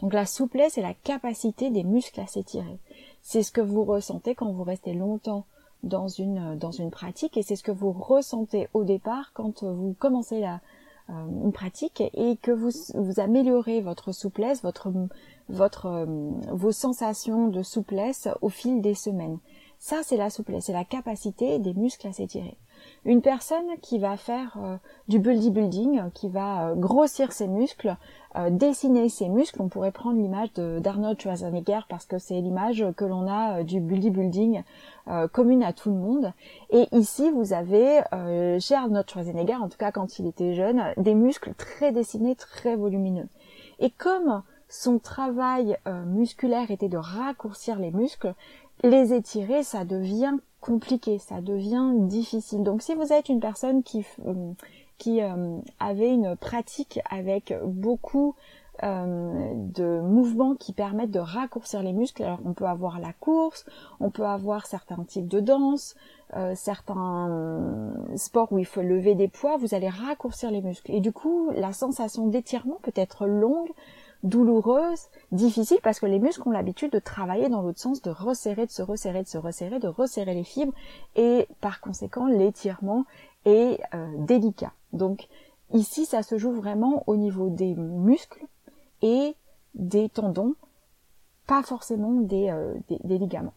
Donc 0.00 0.12
la 0.12 0.26
souplesse 0.26 0.78
et 0.78 0.82
la 0.82 0.94
capacité 0.94 1.70
des 1.70 1.84
muscles 1.84 2.20
à 2.20 2.26
s'étirer. 2.26 2.78
C'est 3.22 3.42
ce 3.42 3.52
que 3.52 3.60
vous 3.60 3.84
ressentez 3.84 4.34
quand 4.34 4.50
vous 4.50 4.64
restez 4.64 4.94
longtemps 4.94 5.44
dans 5.82 6.08
une, 6.08 6.58
dans 6.58 6.72
une 6.72 6.90
pratique 6.90 7.36
et 7.36 7.42
c'est 7.42 7.56
ce 7.56 7.62
que 7.62 7.72
vous 7.72 7.92
ressentez 7.92 8.68
au 8.74 8.84
départ 8.84 9.32
quand 9.32 9.64
vous 9.64 9.94
commencez 9.98 10.40
la, 10.40 10.54
euh, 10.54 10.58
une 11.42 11.52
pratique 11.52 12.02
et 12.14 12.36
que 12.36 12.50
vous, 12.50 12.70
vous 12.94 13.20
améliorez 13.20 13.80
votre 13.80 14.12
souplesse, 14.12 14.62
votre, 14.62 14.92
votre, 15.48 15.86
euh, 15.86 16.06
vos 16.52 16.72
sensations 16.72 17.48
de 17.48 17.62
souplesse 17.62 18.28
au 18.40 18.48
fil 18.48 18.80
des 18.80 18.94
semaines. 18.94 19.38
Ça, 19.78 20.02
c'est 20.04 20.16
la 20.16 20.30
souplesse, 20.30 20.66
c'est 20.66 20.72
la 20.72 20.84
capacité 20.84 21.58
des 21.58 21.74
muscles 21.74 22.06
à 22.06 22.12
s'étirer. 22.12 22.56
Une 23.04 23.22
personne 23.22 23.66
qui 23.82 23.98
va 23.98 24.16
faire 24.16 24.56
euh, 24.62 24.76
du 25.08 25.18
bodybuilding, 25.18 26.10
qui 26.12 26.28
va 26.28 26.74
grossir 26.76 27.32
ses 27.32 27.48
muscles, 27.48 27.96
dessiner 28.50 29.08
ses 29.08 29.28
muscles, 29.28 29.60
on 29.60 29.68
pourrait 29.68 29.90
prendre 29.90 30.20
l'image 30.20 30.52
d'Arnold 30.52 31.20
Schwarzenegger 31.20 31.80
parce 31.88 32.06
que 32.06 32.18
c'est 32.18 32.40
l'image 32.40 32.86
que 32.96 33.04
l'on 33.04 33.26
a 33.26 33.64
du 33.64 33.80
bodybuilding 33.80 34.62
euh, 35.10 35.26
commune 35.26 35.64
à 35.64 35.72
tout 35.72 35.90
le 35.90 35.96
monde. 35.96 36.32
Et 36.70 36.86
ici, 36.92 37.30
vous 37.30 37.52
avez 37.52 38.00
euh, 38.12 38.60
chez 38.60 38.76
Arnold 38.76 39.10
Schwarzenegger, 39.10 39.56
en 39.56 39.68
tout 39.68 39.78
cas 39.78 39.90
quand 39.90 40.20
il 40.20 40.26
était 40.26 40.54
jeune, 40.54 40.84
des 40.98 41.14
muscles 41.14 41.52
très 41.54 41.90
dessinés, 41.90 42.36
très 42.36 42.76
volumineux. 42.76 43.26
Et 43.80 43.90
comme 43.90 44.42
son 44.68 45.00
travail 45.00 45.76
euh, 45.88 46.04
musculaire 46.04 46.70
était 46.70 46.88
de 46.88 46.96
raccourcir 46.96 47.78
les 47.80 47.90
muscles, 47.90 48.34
les 48.84 49.12
étirer, 49.12 49.64
ça 49.64 49.84
devient 49.84 50.36
compliqué, 50.60 51.18
ça 51.18 51.40
devient 51.40 51.92
difficile. 51.94 52.62
Donc 52.62 52.82
si 52.82 52.94
vous 52.94 53.12
êtes 53.12 53.28
une 53.28 53.40
personne 53.40 53.82
qui, 53.82 54.04
qui 54.98 55.20
avait 55.78 56.12
une 56.12 56.36
pratique 56.36 57.00
avec 57.10 57.54
beaucoup 57.64 58.34
euh, 58.82 59.52
de 59.54 60.00
mouvements 60.00 60.54
qui 60.54 60.72
permettent 60.72 61.10
de 61.10 61.18
raccourcir 61.18 61.82
les 61.82 61.92
muscles. 61.92 62.22
Alors 62.22 62.38
on 62.46 62.54
peut 62.54 62.64
avoir 62.64 62.98
la 62.98 63.12
course, 63.12 63.66
on 63.98 64.08
peut 64.08 64.24
avoir 64.24 64.64
certains 64.64 65.04
types 65.04 65.28
de 65.28 65.40
danse, 65.40 65.96
euh, 66.34 66.54
certains 66.54 67.92
sports 68.16 68.50
où 68.52 68.58
il 68.58 68.64
faut 68.64 68.80
lever 68.80 69.14
des 69.14 69.28
poids, 69.28 69.58
vous 69.58 69.74
allez 69.74 69.90
raccourcir 69.90 70.50
les 70.50 70.62
muscles. 70.62 70.92
Et 70.92 71.00
du 71.00 71.12
coup, 71.12 71.50
la 71.54 71.74
sensation 71.74 72.28
d'étirement 72.28 72.78
peut 72.82 72.94
être 72.94 73.26
longue, 73.26 73.70
douloureuse, 74.22 75.06
difficile 75.32 75.78
parce 75.82 76.00
que 76.00 76.06
les 76.06 76.18
muscles 76.18 76.46
ont 76.46 76.52
l'habitude 76.52 76.92
de 76.92 76.98
travailler 76.98 77.48
dans 77.48 77.62
l'autre 77.62 77.80
sens, 77.80 78.02
de 78.02 78.10
resserrer, 78.10 78.66
de 78.66 78.70
se 78.70 78.82
resserrer, 78.82 79.22
de 79.22 79.28
se 79.28 79.38
resserrer, 79.38 79.78
de 79.78 79.88
resserrer 79.88 80.34
les 80.34 80.44
fibres 80.44 80.74
et 81.16 81.48
par 81.60 81.80
conséquent 81.80 82.26
l'étirement 82.26 83.04
est 83.44 83.80
euh, 83.94 84.06
délicat. 84.18 84.72
Donc 84.92 85.28
ici 85.72 86.04
ça 86.04 86.22
se 86.22 86.36
joue 86.36 86.52
vraiment 86.52 87.04
au 87.06 87.16
niveau 87.16 87.48
des 87.48 87.74
muscles 87.74 88.44
et 89.02 89.34
des 89.74 90.08
tendons, 90.08 90.54
pas 91.46 91.62
forcément 91.62 92.12
des, 92.12 92.50
euh, 92.50 92.74
des, 92.88 93.18
ligaments. 93.18 93.54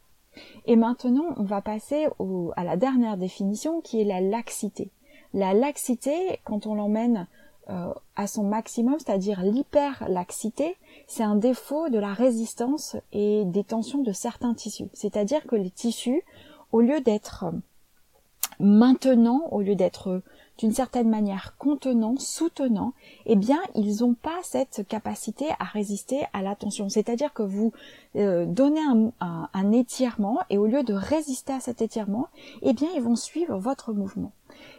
Et 0.65 0.75
maintenant, 0.75 1.25
on 1.37 1.43
va 1.43 1.61
passer 1.61 2.07
à 2.55 2.63
la 2.63 2.77
dernière 2.77 3.17
définition 3.17 3.81
qui 3.81 4.01
est 4.01 4.05
la 4.05 4.21
laxité. 4.21 4.89
La 5.33 5.53
laxité, 5.53 6.39
quand 6.43 6.65
on 6.65 6.75
l'emmène 6.75 7.27
euh, 7.69 7.93
à 8.15 8.27
son 8.27 8.43
maximum, 8.43 8.95
c'est-à-dire 8.99 9.41
l'hyperlaxité, 9.41 10.75
c'est 11.07 11.23
un 11.23 11.35
défaut 11.35 11.89
de 11.89 11.97
la 11.97 12.13
résistance 12.13 12.97
et 13.13 13.45
des 13.45 13.63
tensions 13.63 14.01
de 14.01 14.11
certains 14.11 14.53
tissus. 14.53 14.89
C'est-à-dire 14.93 15.45
que 15.45 15.55
les 15.55 15.69
tissus, 15.69 16.23
au 16.71 16.81
lieu 16.81 16.99
d'être 16.99 17.45
maintenant, 18.59 19.47
au 19.51 19.61
lieu 19.61 19.75
d'être 19.75 20.21
d'une 20.57 20.71
certaine 20.71 21.09
manière 21.09 21.55
contenant, 21.57 22.15
soutenant, 22.17 22.93
eh 23.25 23.35
bien 23.35 23.59
ils 23.75 24.01
n'ont 24.01 24.13
pas 24.13 24.37
cette 24.43 24.87
capacité 24.87 25.47
à 25.59 25.65
résister 25.65 26.21
à 26.33 26.41
la 26.41 26.55
tension. 26.55 26.89
C'est-à-dire 26.89 27.33
que 27.33 27.43
vous 27.43 27.73
euh, 28.15 28.45
donnez 28.45 28.81
un, 29.19 29.71
étirement 29.71 30.39
et 30.49 30.57
au 30.57 30.67
lieu 30.67 30.83
de 30.83 30.93
résister 30.93 31.53
à 31.53 31.59
cet 31.59 31.81
étirement, 31.81 32.27
eh 32.61 32.73
bien 32.73 32.89
ils 32.95 33.01
vont 33.01 33.15
suivre 33.15 33.57
votre 33.57 33.93
mouvement. 33.93 34.31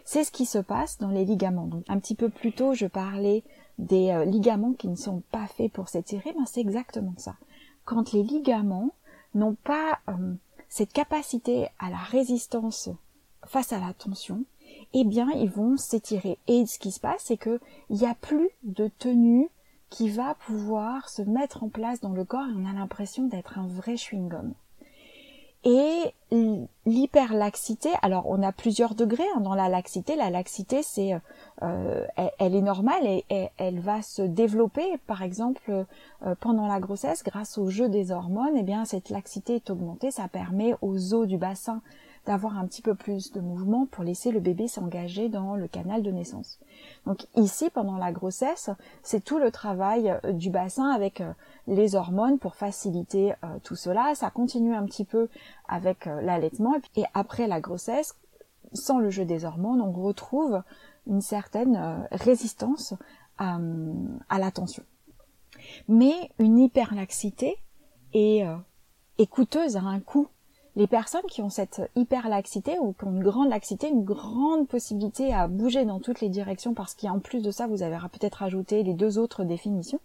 C'est 0.05 0.23
ce 0.23 0.31
qui 0.31 0.45
se 0.45 0.59
passe 0.59 0.97
dans 0.99 1.09
les 1.09 1.25
ligaments. 1.25 1.67
Donc 1.67 1.83
un 1.89 1.99
petit 1.99 2.15
peu 2.15 2.29
plus 2.29 2.53
tôt, 2.53 2.73
je 2.73 2.85
parlais 2.85 3.43
des 3.77 4.11
euh, 4.11 4.23
ligaments 4.23 4.73
qui 4.73 4.87
ne 4.87 4.95
sont 4.95 5.21
pas 5.31 5.47
faits 5.47 5.73
pour 5.73 5.89
s'étirer, 5.89 6.33
ben 6.33 6.45
c'est 6.45 6.61
exactement 6.61 7.13
ça. 7.17 7.35
Quand 7.83 8.13
les 8.13 8.23
ligaments 8.23 8.91
n'ont 9.33 9.55
pas 9.55 9.99
euh, 10.07 10.33
cette 10.69 10.93
capacité 10.93 11.67
à 11.79 11.89
la 11.89 11.97
résistance 11.97 12.89
face 13.45 13.73
à 13.73 13.79
la 13.79 13.93
tension, 13.93 14.43
eh 14.97 15.03
bien, 15.03 15.29
ils 15.35 15.49
vont 15.49 15.75
s'étirer. 15.75 16.39
Et 16.47 16.65
ce 16.65 16.79
qui 16.79 16.91
se 16.91 17.01
passe, 17.01 17.23
c'est 17.25 17.37
qu'il 17.37 17.59
n'y 17.89 18.07
a 18.07 18.15
plus 18.15 18.49
de 18.63 18.87
tenue 18.87 19.49
qui 19.89 20.09
va 20.09 20.35
pouvoir 20.45 21.09
se 21.09 21.21
mettre 21.21 21.63
en 21.63 21.69
place 21.69 21.99
dans 21.99 22.13
le 22.13 22.23
corps 22.23 22.47
et 22.47 22.55
on 22.57 22.65
a 22.65 22.73
l'impression 22.73 23.27
d'être 23.27 23.59
un 23.59 23.67
vrai 23.67 23.95
chewing-gum. 23.95 24.53
Et 25.65 26.13
l'hyperlaxité, 26.85 27.89
alors 28.03 28.25
on 28.27 28.41
a 28.43 28.51
plusieurs 28.51 28.93
degrés 28.93 29.25
hein, 29.35 29.41
dans 29.41 29.55
la 29.55 29.67
laxité. 29.67 30.15
La 30.15 30.29
laxité, 30.29 30.81
c'est, 30.81 31.19
euh, 31.63 32.05
elle, 32.37 32.55
est 32.55 32.61
normale 32.61 33.05
et, 33.05 33.49
elle 33.57 33.79
va 33.79 34.01
se 34.01 34.21
développer, 34.21 34.97
par 35.07 35.23
exemple, 35.23 35.85
euh, 36.25 36.35
pendant 36.39 36.67
la 36.67 36.79
grossesse, 36.79 37.23
grâce 37.23 37.57
au 37.57 37.69
jeu 37.69 37.89
des 37.89 38.11
hormones. 38.11 38.55
Eh 38.55 38.63
bien, 38.63 38.85
cette 38.85 39.09
laxité 39.09 39.55
est 39.55 39.69
augmentée, 39.71 40.11
ça 40.11 40.27
permet 40.27 40.75
aux 40.81 41.13
os 41.13 41.27
du 41.27 41.37
bassin 41.37 41.81
d'avoir 42.25 42.57
un 42.57 42.65
petit 42.65 42.81
peu 42.81 42.95
plus 42.95 43.31
de 43.31 43.39
mouvement 43.39 43.85
pour 43.85 44.03
laisser 44.03 44.31
le 44.31 44.39
bébé 44.39 44.67
s'engager 44.67 45.29
dans 45.29 45.55
le 45.55 45.67
canal 45.67 46.01
de 46.01 46.11
naissance. 46.11 46.59
Donc 47.05 47.27
ici, 47.35 47.69
pendant 47.69 47.97
la 47.97 48.11
grossesse, 48.11 48.69
c'est 49.03 49.23
tout 49.23 49.37
le 49.37 49.51
travail 49.51 50.09
euh, 50.23 50.31
du 50.31 50.49
bassin 50.49 50.89
avec 50.89 51.21
euh, 51.21 51.31
les 51.67 51.95
hormones 51.95 52.39
pour 52.39 52.55
faciliter 52.55 53.33
euh, 53.43 53.59
tout 53.63 53.75
cela. 53.75 54.15
Ça 54.15 54.31
continue 54.31 54.73
un 54.73 54.85
petit 54.85 55.05
peu 55.05 55.29
avec 55.67 56.05
l'allaitement. 56.05 56.75
Et 56.95 57.03
après 57.13 57.47
la 57.47 57.61
grossesse, 57.61 58.15
sans 58.73 58.99
le 58.99 59.09
jeu 59.09 59.25
des 59.25 59.45
hormones, 59.45 59.81
on 59.81 59.91
retrouve 59.91 60.63
une 61.07 61.21
certaine 61.21 62.07
résistance 62.11 62.95
à, 63.37 63.59
la 64.39 64.51
tension. 64.51 64.83
Mais 65.87 66.31
une 66.39 66.57
hyperlaxité 66.57 67.57
est, 68.13 68.43
est 69.17 69.27
coûteuse 69.27 69.77
à 69.77 69.81
un 69.81 69.99
coût 69.99 70.27
les 70.75 70.87
personnes 70.87 71.25
qui 71.29 71.41
ont 71.41 71.49
cette 71.49 71.89
hyperlaxité 71.95 72.77
ou 72.79 72.93
qui 72.93 73.05
ont 73.05 73.13
une 73.13 73.23
grande 73.23 73.49
laxité, 73.49 73.87
une 73.87 74.03
grande 74.03 74.67
possibilité 74.67 75.33
à 75.33 75.47
bouger 75.47 75.85
dans 75.85 75.99
toutes 75.99 76.19
les 76.19 76.29
directions 76.29 76.73
parce 76.73 76.95
qu'en 76.95 77.19
plus 77.19 77.41
de 77.41 77.51
ça, 77.51 77.67
vous 77.67 77.81
avez 77.81 77.97
peut-être 78.11 78.43
ajouté 78.43 78.83
les 78.83 78.93
deux 78.93 79.17
autres 79.17 79.45
définitions, 79.45 80.01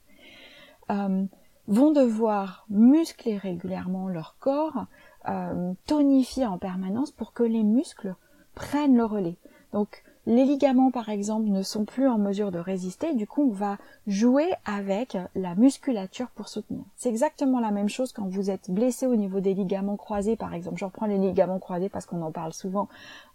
euh, 0.90 1.24
vont 1.66 1.90
devoir 1.90 2.66
muscler 2.70 3.36
régulièrement 3.36 4.08
leur 4.08 4.36
corps, 4.38 4.86
euh, 5.28 5.72
tonifier 5.86 6.46
en 6.46 6.58
permanence 6.58 7.10
pour 7.10 7.32
que 7.32 7.42
les 7.42 7.64
muscles 7.64 8.14
prennent 8.54 8.96
le 8.96 9.04
relais. 9.04 9.36
Les 10.30 10.44
ligaments, 10.44 10.92
par 10.92 11.08
exemple, 11.08 11.48
ne 11.48 11.60
sont 11.60 11.84
plus 11.84 12.06
en 12.06 12.16
mesure 12.16 12.52
de 12.52 12.60
résister. 12.60 13.14
Du 13.14 13.26
coup, 13.26 13.48
on 13.50 13.52
va 13.52 13.78
jouer 14.06 14.48
avec 14.64 15.18
la 15.34 15.56
musculature 15.56 16.28
pour 16.36 16.48
soutenir. 16.48 16.84
C'est 16.94 17.08
exactement 17.08 17.58
la 17.58 17.72
même 17.72 17.88
chose 17.88 18.12
quand 18.12 18.28
vous 18.28 18.48
êtes 18.48 18.70
blessé 18.70 19.06
au 19.06 19.16
niveau 19.16 19.40
des 19.40 19.54
ligaments 19.54 19.96
croisés, 19.96 20.36
par 20.36 20.54
exemple. 20.54 20.78
Je 20.78 20.84
reprends 20.84 21.06
les 21.06 21.18
ligaments 21.18 21.58
croisés 21.58 21.88
parce 21.88 22.06
qu'on 22.06 22.22
en 22.22 22.30
parle 22.30 22.52
souvent 22.52 22.88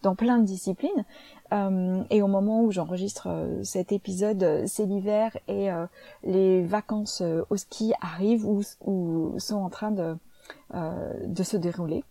dans 0.03 0.15
plein 0.15 0.37
de 0.37 0.45
disciplines. 0.45 1.03
Euh, 1.51 2.01
et 2.09 2.21
au 2.21 2.27
moment 2.27 2.63
où 2.63 2.71
j'enregistre 2.71 3.27
euh, 3.29 3.61
cet 3.61 3.91
épisode, 3.91 4.63
c'est 4.65 4.85
l'hiver 4.85 5.37
et 5.49 5.69
euh, 5.69 5.87
les 6.23 6.63
vacances 6.63 7.21
au 7.49 7.57
ski 7.57 7.91
arrivent 7.99 8.45
ou, 8.45 8.63
sont 9.37 9.57
en 9.57 9.69
train 9.69 9.91
de 9.91 11.43
se 11.43 11.57
dérouler. 11.57 12.05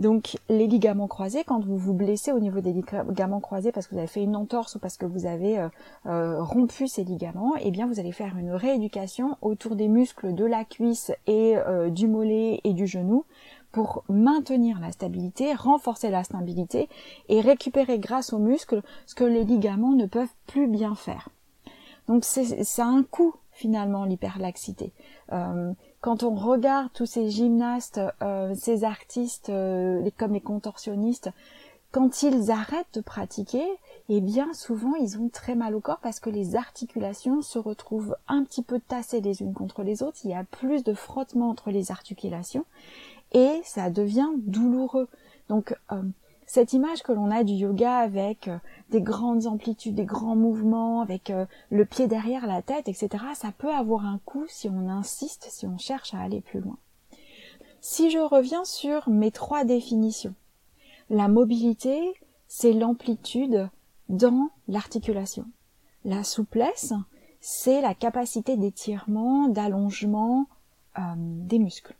Donc 0.00 0.38
les 0.48 0.66
ligaments 0.66 1.08
croisés, 1.08 1.44
quand 1.44 1.62
vous 1.62 1.76
vous 1.76 1.92
blessez 1.92 2.32
au 2.32 2.40
niveau 2.40 2.60
des 2.60 2.72
ligaments 2.72 3.40
croisés 3.40 3.70
parce 3.70 3.86
que 3.86 3.92
vous 3.92 3.98
avez 3.98 4.08
fait 4.08 4.22
une 4.22 4.34
entorse 4.34 4.76
ou 4.76 4.78
parce 4.78 4.96
que 4.96 5.04
vous 5.04 5.26
avez 5.26 5.58
euh, 5.58 5.68
euh, 6.06 6.42
rompu 6.42 6.88
ces 6.88 7.04
ligaments, 7.04 7.52
eh 7.60 7.70
bien 7.70 7.86
vous 7.86 8.00
allez 8.00 8.10
faire 8.10 8.38
une 8.38 8.52
rééducation 8.52 9.36
autour 9.42 9.76
des 9.76 9.88
muscles 9.88 10.34
de 10.34 10.46
la 10.46 10.64
cuisse 10.64 11.12
et 11.26 11.58
euh, 11.58 11.90
du 11.90 12.08
mollet 12.08 12.62
et 12.64 12.72
du 12.72 12.86
genou 12.86 13.26
pour 13.72 14.02
maintenir 14.08 14.80
la 14.80 14.90
stabilité, 14.90 15.52
renforcer 15.52 16.08
la 16.08 16.24
stabilité 16.24 16.88
et 17.28 17.42
récupérer 17.42 17.98
grâce 17.98 18.32
aux 18.32 18.38
muscles 18.38 18.80
ce 19.04 19.14
que 19.14 19.24
les 19.24 19.44
ligaments 19.44 19.92
ne 19.92 20.06
peuvent 20.06 20.32
plus 20.46 20.66
bien 20.66 20.94
faire. 20.94 21.28
Donc 22.08 22.24
c'est 22.24 22.80
un 22.80 23.02
coût 23.02 23.34
finalement 23.60 24.06
l'hyperlaxité. 24.06 24.92
Euh, 25.32 25.72
quand 26.00 26.22
on 26.22 26.34
regarde 26.34 26.88
tous 26.94 27.04
ces 27.04 27.28
gymnastes, 27.28 28.00
euh, 28.22 28.54
ces 28.54 28.84
artistes, 28.84 29.48
les, 29.48 30.12
comme 30.16 30.32
les 30.32 30.40
contorsionnistes, 30.40 31.30
quand 31.92 32.22
ils 32.22 32.50
arrêtent 32.50 32.94
de 32.94 33.00
pratiquer, 33.02 33.66
eh 34.08 34.20
bien 34.20 34.52
souvent 34.54 34.94
ils 34.94 35.18
ont 35.18 35.28
très 35.28 35.54
mal 35.54 35.74
au 35.74 35.80
corps 35.80 35.98
parce 36.00 36.20
que 36.20 36.30
les 36.30 36.56
articulations 36.56 37.42
se 37.42 37.58
retrouvent 37.58 38.16
un 38.28 38.44
petit 38.44 38.62
peu 38.62 38.80
tassées 38.80 39.20
les 39.20 39.42
unes 39.42 39.52
contre 39.52 39.82
les 39.82 40.02
autres, 40.02 40.18
il 40.24 40.30
y 40.30 40.34
a 40.34 40.44
plus 40.44 40.84
de 40.84 40.94
frottement 40.94 41.50
entre 41.50 41.70
les 41.70 41.90
articulations 41.90 42.64
et 43.32 43.60
ça 43.64 43.90
devient 43.90 44.30
douloureux. 44.38 45.08
Donc 45.48 45.76
euh, 45.92 46.02
cette 46.52 46.72
image 46.72 47.04
que 47.04 47.12
l'on 47.12 47.30
a 47.30 47.44
du 47.44 47.52
yoga 47.52 47.98
avec 47.98 48.48
euh, 48.48 48.58
des 48.90 49.00
grandes 49.00 49.46
amplitudes, 49.46 49.94
des 49.94 50.04
grands 50.04 50.34
mouvements, 50.34 51.00
avec 51.00 51.30
euh, 51.30 51.46
le 51.70 51.84
pied 51.84 52.08
derrière 52.08 52.48
la 52.48 52.60
tête, 52.60 52.88
etc., 52.88 53.08
ça 53.36 53.52
peut 53.56 53.72
avoir 53.72 54.04
un 54.04 54.18
coup 54.24 54.44
si 54.48 54.68
on 54.68 54.88
insiste, 54.88 55.46
si 55.48 55.64
on 55.68 55.78
cherche 55.78 56.12
à 56.12 56.18
aller 56.18 56.40
plus 56.40 56.58
loin. 56.58 56.76
Si 57.80 58.10
je 58.10 58.18
reviens 58.18 58.64
sur 58.64 59.08
mes 59.08 59.30
trois 59.30 59.62
définitions, 59.62 60.34
la 61.08 61.28
mobilité, 61.28 62.14
c'est 62.48 62.72
l'amplitude 62.72 63.68
dans 64.08 64.50
l'articulation. 64.66 65.46
La 66.04 66.24
souplesse, 66.24 66.92
c'est 67.40 67.80
la 67.80 67.94
capacité 67.94 68.56
d'étirement, 68.56 69.46
d'allongement 69.46 70.48
euh, 70.98 71.02
des 71.16 71.60
muscles. 71.60 71.94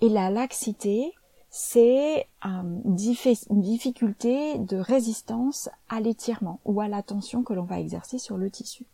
Et 0.00 0.08
la 0.08 0.30
laxité, 0.30 1.12
c'est 1.50 2.28
euh, 2.46 2.62
une 2.86 3.60
difficulté 3.60 4.58
de 4.58 4.76
résistance 4.76 5.68
à 5.88 6.00
l'étirement 6.00 6.60
ou 6.64 6.80
à 6.80 6.88
la 6.88 7.02
tension 7.02 7.42
que 7.42 7.52
l'on 7.52 7.64
va 7.64 7.80
exercer 7.80 8.18
sur 8.18 8.36
le 8.36 8.50
tissu. 8.50 8.86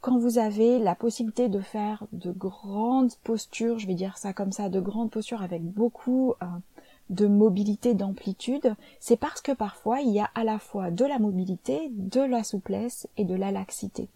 Quand 0.00 0.18
vous 0.18 0.38
avez 0.38 0.78
la 0.78 0.94
possibilité 0.94 1.50
de 1.50 1.60
faire 1.60 2.06
de 2.12 2.32
grandes 2.32 3.14
postures, 3.22 3.78
je 3.78 3.86
vais 3.86 3.94
dire 3.94 4.16
ça 4.16 4.32
comme 4.32 4.50
ça, 4.50 4.70
de 4.70 4.80
grandes 4.80 5.10
postures 5.10 5.42
avec 5.42 5.62
beaucoup 5.62 6.32
euh, 6.42 6.46
de 7.10 7.26
mobilité, 7.26 7.92
d'amplitude, 7.92 8.74
c'est 8.98 9.18
parce 9.18 9.42
que 9.42 9.52
parfois 9.52 10.00
il 10.00 10.10
y 10.10 10.20
a 10.20 10.30
à 10.34 10.42
la 10.42 10.58
fois 10.58 10.90
de 10.90 11.04
la 11.04 11.18
mobilité, 11.18 11.90
de 11.90 12.22
la 12.22 12.44
souplesse 12.44 13.08
et 13.18 13.24
de 13.26 13.34
la 13.34 13.52
laxité. 13.52 14.08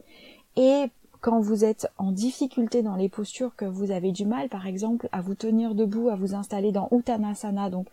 Quand 1.25 1.41
vous 1.41 1.65
êtes 1.65 1.91
en 1.97 2.13
difficulté 2.13 2.83
dans 2.83 2.97
les 2.97 3.09
postures, 3.09 3.57
que 3.57 3.65
vous 3.65 3.91
avez 3.91 4.13
du 4.13 4.27
mal 4.27 4.51
par 4.51 4.67
exemple 4.67 5.09
à 5.11 5.23
vous 5.23 5.35
tenir 5.35 5.75
debout, 5.75 6.11
à 6.11 6.17
vous 6.17 6.35
installer 6.35 6.71
dans 6.71 6.91
Uttanasana, 6.93 7.71
donc 7.71 7.87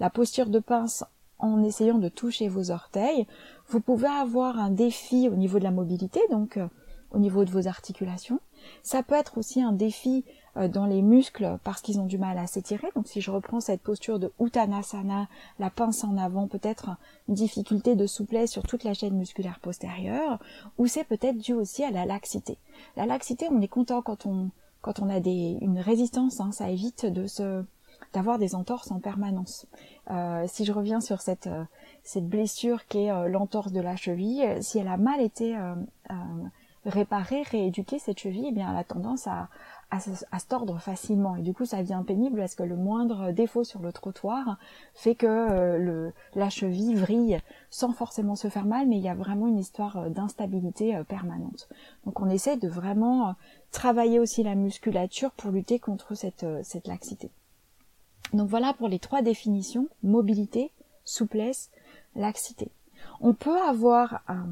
la 0.00 0.10
posture 0.10 0.46
de 0.46 0.58
pince 0.58 1.04
en 1.38 1.62
essayant 1.62 1.98
de 1.98 2.08
toucher 2.08 2.48
vos 2.48 2.72
orteils, 2.72 3.28
vous 3.68 3.78
pouvez 3.78 4.08
avoir 4.08 4.58
un 4.58 4.70
défi 4.70 5.28
au 5.28 5.36
niveau 5.36 5.60
de 5.60 5.64
la 5.64 5.70
mobilité, 5.70 6.18
donc 6.28 6.56
euh, 6.56 6.66
au 7.12 7.20
niveau 7.20 7.44
de 7.44 7.50
vos 7.50 7.68
articulations. 7.68 8.40
Ça 8.82 9.04
peut 9.04 9.14
être 9.14 9.38
aussi 9.38 9.62
un 9.62 9.72
défi 9.72 10.24
dans 10.56 10.84
les 10.84 11.00
muscles 11.00 11.58
parce 11.64 11.80
qu'ils 11.80 11.98
ont 11.98 12.06
du 12.06 12.18
mal 12.18 12.36
à 12.38 12.46
s'étirer. 12.46 12.88
Donc 12.94 13.08
si 13.08 13.20
je 13.20 13.30
reprends 13.30 13.60
cette 13.60 13.80
posture 13.80 14.18
de 14.18 14.32
Uttanasana, 14.40 15.28
la 15.58 15.70
pince 15.70 16.04
en 16.04 16.16
avant, 16.18 16.46
peut-être 16.46 16.90
une 17.28 17.34
difficulté 17.34 17.96
de 17.96 18.06
souplesse 18.06 18.50
sur 18.50 18.62
toute 18.62 18.84
la 18.84 18.94
chaîne 18.94 19.16
musculaire 19.16 19.60
postérieure, 19.60 20.38
ou 20.78 20.86
c'est 20.86 21.04
peut-être 21.04 21.38
dû 21.38 21.54
aussi 21.54 21.84
à 21.84 21.90
la 21.90 22.04
laxité. 22.04 22.58
La 22.96 23.06
laxité, 23.06 23.48
on 23.50 23.60
est 23.60 23.68
content 23.68 24.02
quand 24.02 24.26
on 24.26 24.50
quand 24.82 24.98
on 24.98 25.08
a 25.08 25.20
des, 25.20 25.58
une 25.60 25.78
résistance, 25.78 26.40
hein, 26.40 26.50
ça 26.50 26.68
évite 26.68 27.06
de 27.06 27.28
se 27.28 27.64
d'avoir 28.12 28.38
des 28.38 28.56
entorses 28.56 28.90
en 28.90 28.98
permanence. 28.98 29.66
Euh, 30.10 30.44
si 30.48 30.64
je 30.64 30.72
reviens 30.72 31.00
sur 31.00 31.20
cette 31.20 31.46
euh, 31.46 31.64
cette 32.02 32.28
blessure 32.28 32.86
qui 32.88 33.04
est 33.04 33.28
l'entorse 33.28 33.72
de 33.72 33.80
la 33.80 33.94
cheville, 33.94 34.58
si 34.60 34.78
elle 34.78 34.88
a 34.88 34.96
mal 34.96 35.20
été 35.20 35.56
réparée, 36.84 37.42
rééduquer 37.42 37.98
cette 37.98 38.18
cheville, 38.18 38.46
eh 38.48 38.52
bien, 38.52 38.70
elle 38.70 38.78
a 38.78 38.84
tendance 38.84 39.26
à, 39.26 39.48
à, 39.92 40.00
se, 40.00 40.46
tordre 40.48 40.80
facilement. 40.80 41.36
Et 41.36 41.42
du 41.42 41.52
coup, 41.52 41.66
ça 41.66 41.82
devient 41.82 42.02
pénible 42.06 42.38
parce 42.38 42.54
que 42.54 42.62
le 42.62 42.76
moindre 42.76 43.30
défaut 43.30 43.62
sur 43.62 43.80
le 43.80 43.92
trottoir 43.92 44.58
fait 44.94 45.14
que 45.14 45.26
euh, 45.26 45.78
le, 45.78 46.12
la 46.34 46.48
cheville 46.48 46.94
vrille 46.94 47.38
sans 47.68 47.92
forcément 47.92 48.34
se 48.34 48.48
faire 48.48 48.64
mal, 48.64 48.88
mais 48.88 48.96
il 48.96 49.02
y 49.02 49.08
a 49.08 49.14
vraiment 49.14 49.46
une 49.46 49.58
histoire 49.58 49.98
euh, 49.98 50.08
d'instabilité 50.08 50.96
euh, 50.96 51.04
permanente. 51.04 51.68
Donc, 52.06 52.20
on 52.20 52.30
essaie 52.30 52.56
de 52.56 52.68
vraiment 52.68 53.34
travailler 53.70 54.18
aussi 54.18 54.42
la 54.42 54.54
musculature 54.54 55.30
pour 55.32 55.50
lutter 55.50 55.78
contre 55.78 56.14
cette, 56.14 56.46
cette 56.62 56.88
laxité. 56.88 57.30
Donc 58.32 58.48
voilà 58.48 58.72
pour 58.72 58.88
les 58.88 58.98
trois 58.98 59.20
définitions, 59.20 59.88
mobilité, 60.02 60.72
souplesse, 61.04 61.70
laxité. 62.16 62.70
On 63.20 63.34
peut 63.34 63.60
avoir 63.60 64.22
un, 64.26 64.46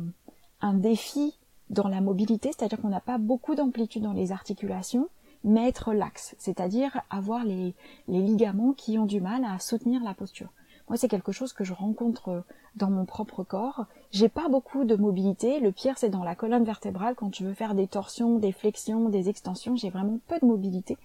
un 0.61 0.75
défi 0.75 1.39
dans 1.71 1.89
la 1.89 2.03
mobilité, 2.03 2.51
c'est-à-dire 2.53 2.81
qu'on 2.81 2.89
n'a 2.89 3.01
pas 3.01 3.17
beaucoup 3.17 3.55
d'amplitude 3.55 4.03
dans 4.03 4.13
les 4.13 4.33
articulations, 4.33 5.09
mais 5.45 5.69
être 5.69 5.93
laxe, 5.93 6.35
c'est-à-dire 6.39 7.01
avoir 7.11 7.45
les, 7.45 7.75
les 8.09 8.21
ligaments 8.21 8.73
qui 8.73 8.99
ont 8.99 9.07
du 9.07 9.21
mal 9.21 9.45
à 9.45 9.59
soutenir 9.59 10.03
la 10.03 10.15
posture. 10.15 10.49
Moi, 10.89 10.97
c'est 10.97 11.09
quelque 11.09 11.31
chose 11.31 11.53
que 11.53 11.63
je 11.63 11.73
rencontre 11.73 12.43
dans 12.75 12.91
mon 12.91 13.05
propre 13.05 13.45
corps. 13.45 13.87
J'ai 14.11 14.29
pas 14.29 14.49
beaucoup 14.49 14.85
de 14.85 14.97
mobilité. 14.97 15.61
Le 15.61 15.71
pire, 15.71 15.97
c'est 15.97 16.09
dans 16.09 16.25
la 16.25 16.35
colonne 16.35 16.65
vertébrale 16.65 17.15
quand 17.15 17.33
je 17.33 17.45
veux 17.45 17.55
faire 17.55 17.77
des 17.77 17.87
torsions, 17.87 18.39
des 18.39 18.51
flexions, 18.51 19.09
des 19.09 19.29
extensions. 19.29 19.77
J'ai 19.77 19.91
vraiment 19.91 20.19
peu 20.27 20.41
de 20.41 20.47
mobilité. 20.47 20.99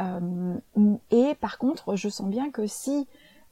Euh, 0.00 0.56
et 1.12 1.36
par 1.36 1.58
contre, 1.58 1.94
je 1.94 2.08
sens 2.08 2.28
bien 2.28 2.50
que 2.50 2.66
si 2.66 3.06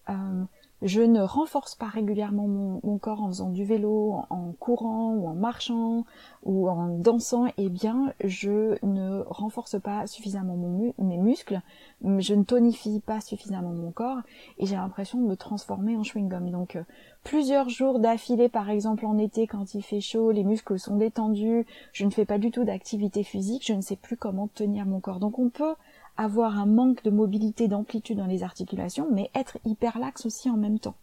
euh, 0.09 0.45
je 0.83 1.03
ne 1.03 1.21
renforce 1.21 1.75
pas 1.75 1.87
régulièrement 1.87 2.49
mon, 2.49 2.99
corps 2.99 3.23
en 3.23 3.29
faisant 3.29 3.51
du 3.51 3.65
vélo, 3.65 4.23
en 4.31 4.53
courant 4.59 5.15
ou 5.15 5.29
en 5.29 5.35
marchant 5.35 6.05
ou 6.45 6.69
en 6.69 6.89
dansant, 6.99 7.47
eh 7.59 7.69
bien 7.69 8.13
je 8.25 8.77
ne 8.85 9.23
renforce 9.27 9.81
pas 9.81 10.07
suffisamment 10.07 10.57
mes 10.99 11.19
muscles, 11.19 11.61
je 12.03 12.35
ne 12.35 12.45
tonifie 12.45 13.01
pas 13.01 13.21
suffisamment 13.21 13.73
mon 13.73 13.91
corps 13.91 14.21
et 14.59 14.67
j'ai 14.67 14.77
l'impression 14.77 15.21
de 15.21 15.27
me 15.27 15.37
transformer 15.37 15.97
en 15.97 16.03
chewing-gum. 16.03 16.51
Donc 16.51 16.77
euh, 16.77 16.83
plusieurs 17.25 17.69
jours 17.69 17.99
d'affilée 17.99 18.49
par 18.49 18.71
exemple 18.71 19.07
en 19.07 19.19
été 19.19 19.47
quand 19.47 19.75
il 19.75 19.83
fait 19.83 20.01
chaud, 20.01 20.31
les 20.31 20.45
muscles 20.45 20.79
sont 20.79 20.97
détendus, 20.97 21.67
je 21.93 22.05
ne 22.05 22.11
fais 22.11 22.25
pas 22.25 22.39
du 22.39 22.51
tout 22.51 22.65
d'activité 22.65 23.23
physique, 23.23 23.67
je 23.67 23.75
ne 23.75 23.81
sais 23.81 23.97
plus 23.97 24.17
comment 24.17 24.49
tenir 24.49 24.87
mon 24.87 25.01
corps. 25.01 25.21
Donc 25.21 25.39
on 25.39 25.49
peut 25.49 25.75
avoir 26.17 26.59
un 26.59 26.67
manque 26.67 27.03
de 27.03 27.11
mobilité, 27.11 27.69
d'amplitude 27.69 28.19
dans 28.19 28.27
les 28.27 28.43
articulations, 28.43 29.09
mais 29.11 29.31
être 29.35 29.59
hyperlaxe 29.65 30.27
aussi 30.27 30.51
en 30.51 30.57
même 30.57 30.79
temps. 30.79 30.97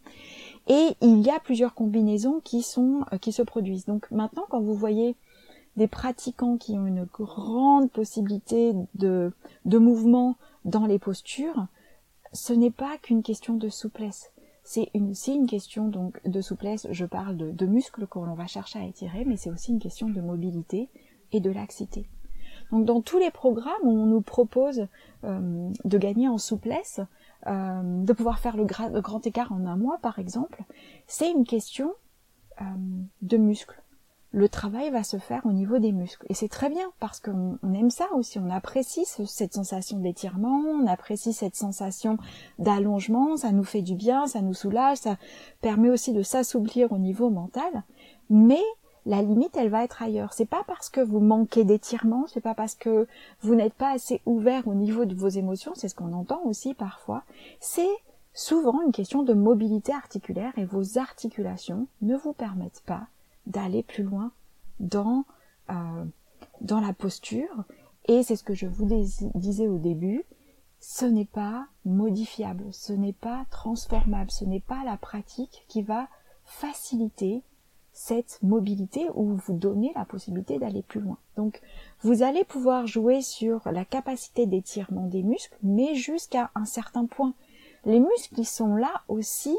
Et 0.68 0.96
il 1.02 1.22
y 1.22 1.30
a 1.30 1.40
plusieurs 1.40 1.74
combinaisons 1.74 2.42
euh, 2.46 3.18
qui 3.18 3.32
se 3.32 3.42
produisent. 3.42 3.86
Donc 3.86 4.10
maintenant, 4.12 4.46
quand 4.50 4.62
vous 4.62 4.76
voyez 4.76 5.16
des 5.76 5.88
pratiquants 5.88 6.58
qui 6.58 6.78
ont 6.78 6.86
une 6.86 7.06
grande 7.06 7.90
possibilité 7.92 8.74
de, 8.96 9.32
de 9.66 9.78
mouvement 9.78 10.36
dans 10.66 10.86
les 10.86 11.00
postures, 11.00 11.68
ce 12.34 12.54
n'est 12.54 12.72
pas 12.72 12.98
qu'une 13.02 13.24
question 13.24 13.56
de 13.56 13.70
souplesse. 13.70 14.32
C'est 14.70 14.90
une, 14.94 15.14
une 15.30 15.48
question 15.48 15.90
de 16.26 16.42
souplesse, 16.42 16.88
je 16.92 17.06
parle 17.06 17.38
de, 17.38 17.52
de 17.52 17.66
muscles 17.66 18.06
que 18.06 18.20
l'on 18.20 18.34
va 18.34 18.48
chercher 18.48 18.80
à 18.80 18.84
étirer, 18.84 19.24
mais 19.24 19.38
c'est 19.38 19.50
aussi 19.50 19.72
une 19.72 19.80
question 19.80 20.10
de 20.10 20.20
mobilité 20.20 20.90
et 21.32 21.40
de 21.40 21.50
laxité. 21.50 22.10
Donc 22.74 22.84
dans 22.84 23.00
tous 23.00 23.18
les 23.18 23.32
programmes 23.32 23.82
où 23.84 23.92
on 23.92 24.08
nous 24.08 24.20
propose 24.20 24.88
euh, 25.24 25.70
de 25.86 25.98
gagner 25.98 26.28
en 26.28 26.38
souplesse, 26.38 27.00
euh, 27.48 28.04
de 28.04 28.12
pouvoir 28.12 28.40
faire 28.40 28.58
le, 28.58 28.66
grand 28.66 29.26
écart 29.26 29.54
en 29.54 29.66
un 29.66 29.78
mois 29.78 30.00
par 30.02 30.20
exemple, 30.20 30.62
c'est 31.08 31.32
une 31.32 31.46
question 31.46 31.94
euh, 32.60 32.66
de 33.22 33.38
muscles. 33.38 33.82
Le 34.38 34.50
travail 34.50 34.92
va 34.92 35.02
se 35.02 35.18
faire 35.18 35.44
au 35.48 35.52
niveau 35.52 35.80
des 35.80 35.92
muscles. 35.92 36.28
Et 36.30 36.36
c'est 36.36 36.48
très 36.48 36.70
bien 36.70 36.92
parce 37.00 37.20
qu'on 37.20 37.58
aime 37.74 37.90
ça 37.90 38.06
aussi, 38.14 38.38
on 38.38 38.52
apprécie 38.52 39.04
cette 39.04 39.56
sensation 39.56 39.98
d'étirement, 39.98 40.60
on 40.60 40.86
apprécie 40.86 41.34
cette 41.34 41.56
sensation 41.56 42.20
d'allongement, 42.60 43.36
ça 43.36 43.52
nous 43.52 43.64
fait 43.64 43.82
du 43.82 43.96
bien, 43.96 44.28
ça 44.28 44.42
nous 44.42 44.54
soulage, 44.54 45.00
ça 45.00 45.18
permet 45.62 45.90
aussi 45.90 46.14
de 46.14 46.22
s'assouplir 46.22 46.92
au 46.92 47.00
niveau 47.00 47.32
mental. 47.32 47.82
Mais 48.30 48.62
la 49.08 49.24
limite, 49.24 49.58
elle 49.58 49.70
va 49.70 49.84
être 49.84 50.04
ailleurs. 50.04 50.34
C'est 50.34 50.46
pas 50.46 50.64
parce 50.68 50.90
que 50.90 51.02
vous 51.02 51.20
manquez 51.20 51.64
d'étirement, 51.64 52.26
c'est 52.28 52.40
pas 52.40 52.54
parce 52.54 52.76
que 52.76 53.08
vous 53.42 53.56
n'êtes 53.56 53.74
pas 53.74 53.90
assez 53.90 54.22
ouvert 54.28 54.68
au 54.68 54.76
niveau 54.76 55.06
de 55.06 55.16
vos 55.16 55.30
émotions, 55.30 55.72
c'est 55.74 55.90
ce 55.90 55.96
qu'on 55.96 56.14
entend 56.14 56.44
aussi 56.44 56.76
parfois. 56.76 57.24
C'est 57.60 57.98
souvent 58.36 58.84
une 58.84 58.92
question 58.92 59.24
de 59.24 59.34
mobilité 59.34 59.94
articulaire 59.94 60.54
et 60.58 60.66
vos 60.66 61.00
articulations 61.00 61.88
ne 62.04 62.16
vous 62.16 62.34
permettent 62.34 62.84
pas 62.86 63.08
d'aller 63.48 63.84
plus 63.84 64.04
loin 64.04 64.32
dans, 64.80 65.26
euh, 65.70 66.06
dans 66.62 66.80
la 66.80 66.94
posture. 66.94 67.64
Et 68.06 68.24
c'est 68.24 68.36
ce 68.36 68.44
que 68.44 68.54
je 68.54 68.68
vous 68.68 68.88
disais 69.36 69.68
au 69.68 69.78
début, 69.78 70.24
ce 70.80 71.06
n'est 71.06 71.26
pas 71.26 71.68
modifiable, 71.86 72.66
ce 72.72 72.94
n'est 72.94 73.14
pas 73.14 73.46
transformable, 73.50 74.32
ce 74.32 74.46
n'est 74.46 74.62
pas 74.62 74.84
la 74.86 74.98
pratique 74.98 75.66
qui 75.68 75.82
va 75.82 76.08
faciliter 76.46 77.44
cette 77.92 78.40
mobilité 78.44 79.10
ou 79.16 79.36
vous 79.36 79.58
donner 79.58 79.92
la 79.96 80.06
possibilité 80.06 80.60
d'aller 80.60 80.84
plus 80.84 81.02
loin. 81.02 81.18
Donc 81.36 81.62
vous 82.02 82.22
allez 82.22 82.44
pouvoir 82.44 82.86
jouer 82.86 83.22
sur 83.22 83.70
la 83.72 83.86
capacité 83.86 84.46
d'étirement 84.46 85.08
des 85.08 85.24
muscles, 85.24 85.58
mais 85.64 85.96
jusqu'à 85.96 86.52
un 86.54 86.66
certain 86.66 87.06
point. 87.06 87.34
Les 87.86 88.00
muscles, 88.00 88.36
ils 88.38 88.46
sont 88.46 88.76
là 88.76 89.02
aussi 89.08 89.58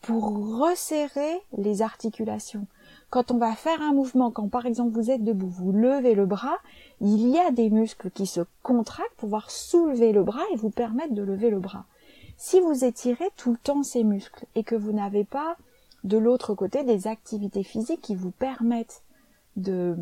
pour 0.00 0.58
resserrer 0.58 1.40
les 1.56 1.82
articulations. 1.82 2.66
Quand 3.14 3.30
on 3.30 3.38
va 3.38 3.54
faire 3.54 3.80
un 3.80 3.92
mouvement, 3.92 4.32
quand 4.32 4.48
par 4.48 4.66
exemple 4.66 4.92
vous 4.92 5.08
êtes 5.08 5.22
debout, 5.22 5.46
vous 5.46 5.70
levez 5.70 6.16
le 6.16 6.26
bras, 6.26 6.58
il 7.00 7.28
y 7.28 7.38
a 7.38 7.52
des 7.52 7.70
muscles 7.70 8.10
qui 8.10 8.26
se 8.26 8.40
contractent 8.64 9.08
pour 9.10 9.28
pouvoir 9.28 9.52
soulever 9.52 10.10
le 10.10 10.24
bras 10.24 10.42
et 10.52 10.56
vous 10.56 10.70
permettre 10.70 11.14
de 11.14 11.22
lever 11.22 11.48
le 11.48 11.60
bras. 11.60 11.84
Si 12.36 12.58
vous 12.58 12.84
étirez 12.84 13.28
tout 13.36 13.52
le 13.52 13.56
temps 13.58 13.84
ces 13.84 14.02
muscles 14.02 14.46
et 14.56 14.64
que 14.64 14.74
vous 14.74 14.90
n'avez 14.90 15.22
pas 15.22 15.56
de 16.02 16.18
l'autre 16.18 16.56
côté 16.56 16.82
des 16.82 17.06
activités 17.06 17.62
physiques 17.62 18.00
qui 18.00 18.16
vous 18.16 18.32
permettent 18.32 19.04
de, 19.54 19.96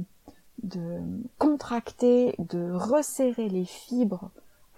contracter, 1.37 2.35
de 2.39 2.73
resserrer 2.73 3.51
les 3.51 3.67
fibres 3.67 4.31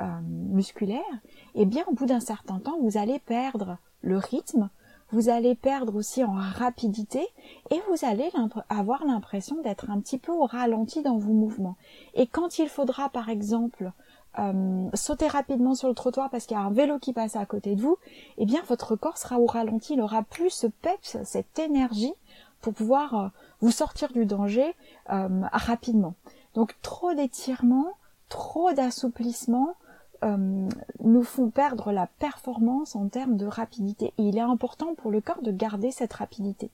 euh, 0.02 0.06
musculaires, 0.50 1.20
eh 1.54 1.66
bien 1.66 1.84
au 1.86 1.92
bout 1.92 2.06
d'un 2.06 2.18
certain 2.18 2.58
temps, 2.58 2.80
vous 2.80 2.98
allez 2.98 3.20
perdre 3.20 3.78
le 4.02 4.18
rythme, 4.18 4.70
vous 5.14 5.28
allez 5.28 5.54
perdre 5.54 5.94
aussi 5.94 6.24
en 6.24 6.32
rapidité 6.32 7.24
et 7.70 7.80
vous 7.88 8.04
allez 8.04 8.30
avoir 8.68 9.04
l'impression 9.04 9.62
d'être 9.62 9.88
un 9.88 10.00
petit 10.00 10.18
peu 10.18 10.32
au 10.32 10.44
ralenti 10.44 11.02
dans 11.02 11.18
vos 11.18 11.32
mouvements. 11.32 11.76
Et 12.14 12.26
quand 12.26 12.58
il 12.58 12.68
faudra 12.68 13.08
par 13.10 13.28
exemple 13.28 13.92
euh, 14.40 14.88
sauter 14.94 15.28
rapidement 15.28 15.76
sur 15.76 15.88
le 15.88 15.94
trottoir 15.94 16.30
parce 16.30 16.46
qu'il 16.46 16.56
y 16.56 16.60
a 16.60 16.64
un 16.64 16.72
vélo 16.72 16.98
qui 16.98 17.12
passe 17.12 17.36
à 17.36 17.46
côté 17.46 17.76
de 17.76 17.80
vous, 17.80 17.96
eh 18.38 18.44
bien 18.44 18.60
votre 18.66 18.96
corps 18.96 19.16
sera 19.16 19.38
au 19.38 19.46
ralenti, 19.46 19.94
il 19.94 20.00
aura 20.00 20.24
plus 20.24 20.50
ce 20.50 20.66
peps, 20.66 21.18
cette 21.22 21.60
énergie 21.60 22.14
pour 22.60 22.74
pouvoir 22.74 23.14
euh, 23.14 23.28
vous 23.60 23.70
sortir 23.70 24.12
du 24.12 24.26
danger 24.26 24.74
euh, 25.10 25.42
rapidement. 25.52 26.14
Donc 26.54 26.74
trop 26.82 27.14
d'étirements, 27.14 27.92
trop 28.28 28.72
d'assouplissement 28.72 29.76
nous 30.22 31.22
font 31.22 31.50
perdre 31.50 31.92
la 31.92 32.06
performance 32.06 32.96
en 32.96 33.08
termes 33.08 33.36
de 33.36 33.46
rapidité. 33.46 34.12
Il 34.18 34.38
est 34.38 34.40
important 34.40 34.94
pour 34.94 35.10
le 35.10 35.20
corps 35.20 35.42
de 35.42 35.52
garder 35.52 35.90
cette 35.90 36.14
rapidité. 36.14 36.70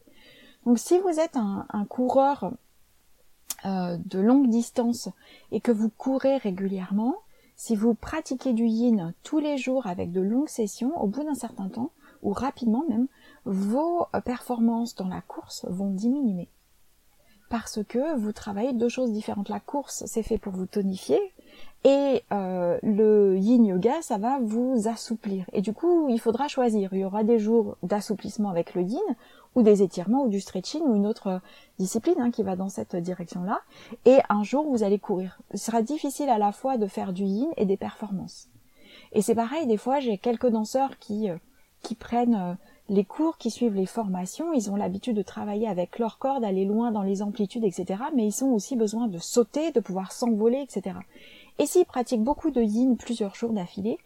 Donc 0.67 0.79
si 0.79 0.99
vous 0.99 1.19
êtes 1.21 1.37
un, 1.37 1.67
un 1.71 1.85
coureur 1.85 2.53
de 3.65 4.21
longue 4.21 4.49
distance 4.49 5.09
et 5.53 5.61
que 5.61 5.73
vous 5.73 5.91
courez 5.91 6.37
régulièrement, 6.37 7.17
si 7.57 7.77
vous 7.77 7.93
pratiquez 7.93 8.55
du 8.55 8.65
yin 8.65 9.13
tous 9.23 9.39
les 9.39 9.59
jours 9.59 9.87
avec 9.87 10.13
de 10.13 10.23
longues 10.23 10.49
sessions, 10.49 10.99
au 10.99 11.07
bout 11.07 11.25
d'un 11.25 11.35
certain 11.35 11.69
temps, 11.69 11.91
ou 12.23 12.33
rapidement 12.33 12.85
même, 12.89 13.07
vos 13.45 14.07
performances 14.25 14.95
dans 14.95 15.09
la 15.09 15.21
course 15.21 15.67
vont 15.69 15.91
diminuer. 15.91 16.49
Parce 17.51 17.83
que 17.85 18.17
vous 18.17 18.33
travaillez 18.33 18.73
deux 18.73 18.89
choses 18.89 19.13
différentes. 19.13 19.49
La 19.49 19.61
course, 19.61 20.05
c'est 20.07 20.23
fait 20.23 20.39
pour 20.39 20.53
vous 20.53 20.67
tonifier, 20.67 21.21
et 21.85 22.23
euh, 22.33 22.79
le 22.83 23.39
yin 23.39 23.65
yoga, 23.65 24.03
ça 24.03 24.19
va 24.19 24.39
vous 24.43 24.83
assouplir. 24.87 25.47
Et 25.53 25.63
du 25.63 25.73
coup, 25.73 26.09
il 26.09 26.21
faudra 26.21 26.47
choisir. 26.47 26.91
Il 26.93 27.01
y 27.01 27.05
aura 27.05 27.25
des 27.25 27.39
jours 27.39 27.77
d'assouplissement 27.83 28.51
avec 28.51 28.75
le 28.75 28.83
yin, 28.83 29.01
ou 29.55 29.63
des 29.63 29.83
étirements 29.83 30.25
ou 30.25 30.29
du 30.29 30.41
stretching 30.41 30.83
ou 30.83 30.95
une 30.95 31.07
autre 31.07 31.27
euh, 31.27 31.39
discipline 31.79 32.21
hein, 32.21 32.31
qui 32.31 32.43
va 32.43 32.57
dans 32.57 32.69
cette 32.69 32.97
direction-là. 32.97 33.61
Et 34.05 34.19
un 34.29 34.43
jour, 34.43 34.67
vous 34.69 34.83
allez 34.83 34.99
courir. 34.99 35.41
Ce 35.53 35.59
sera 35.59 35.83
difficile 35.83 36.29
à 36.29 36.39
la 36.39 36.53
fois 36.53 36.77
de 36.79 36.87
faire 36.87 37.13
du 37.13 37.25
yin 37.25 37.49
et 37.57 37.67
des 37.67 37.77
performances. 37.77 38.49
Et 39.13 39.23
c'est 39.23 39.35
pareil, 39.35 39.67
des 39.67 39.77
fois, 39.77 40.01
j'ai 40.01 40.19
quelques 40.19 40.49
danseurs 40.49 40.99
qui, 40.99 41.31
euh, 41.31 41.37
qui 41.83 41.95
prennent 41.95 42.35
euh, 42.35 42.55
les 42.89 43.05
cours, 43.05 43.39
qui 43.39 43.51
suivent 43.51 43.75
les 43.75 43.87
formations, 43.87 44.53
ils 44.53 44.71
ont 44.71 44.77
l'habitude 44.77 45.17
de 45.17 45.23
travailler 45.23 45.69
avec 45.69 45.99
leur 45.99 46.19
corps, 46.19 46.41
d'aller 46.41 46.65
loin 46.65 46.91
dans 46.91 47.03
les 47.03 47.23
amplitudes, 47.23 47.65
etc. 47.65 48.03
Mais 48.17 48.27
ils 48.27 48.45
ont 48.45 48.53
aussi 48.53 48.77
besoin 48.77 49.07
de 49.07 49.19
sauter, 49.19 49.71
de 49.71 49.81
pouvoir 49.81 50.11
s'envoler, 50.11 50.61
etc. 50.61 50.97
Et 51.61 51.67
s'ils 51.67 51.85
pratiquent 51.85 52.25
beaucoup 52.25 52.51
de 52.51 52.63
yin 52.63 52.97
plusieurs 52.97 53.35
jours 53.35 53.53
d'affilée, 53.53 53.99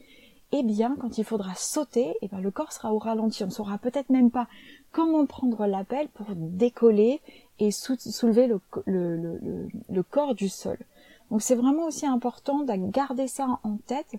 eh 0.50 0.64
bien, 0.64 0.96
quand 1.00 1.18
il 1.18 1.24
faudra 1.24 1.54
sauter, 1.54 2.16
eh 2.20 2.26
bien, 2.26 2.40
le 2.40 2.50
corps 2.50 2.72
sera 2.72 2.92
au 2.92 2.98
ralenti. 2.98 3.44
On 3.44 3.46
ne 3.46 3.52
saura 3.52 3.78
peut-être 3.78 4.10
même 4.10 4.32
pas 4.32 4.48
comment 4.90 5.24
prendre 5.24 5.64
l'appel 5.64 6.08
pour 6.08 6.26
décoller 6.34 7.20
et 7.60 7.70
soulever 7.70 8.48
le, 8.48 10.02
corps 10.02 10.34
du 10.34 10.48
sol. 10.48 10.78
Donc 11.30 11.42
c'est 11.42 11.54
vraiment 11.54 11.84
aussi 11.84 12.06
important 12.06 12.64
de 12.64 12.90
garder 12.90 13.28
ça 13.28 13.60
en 13.62 13.76
tête 13.86 14.16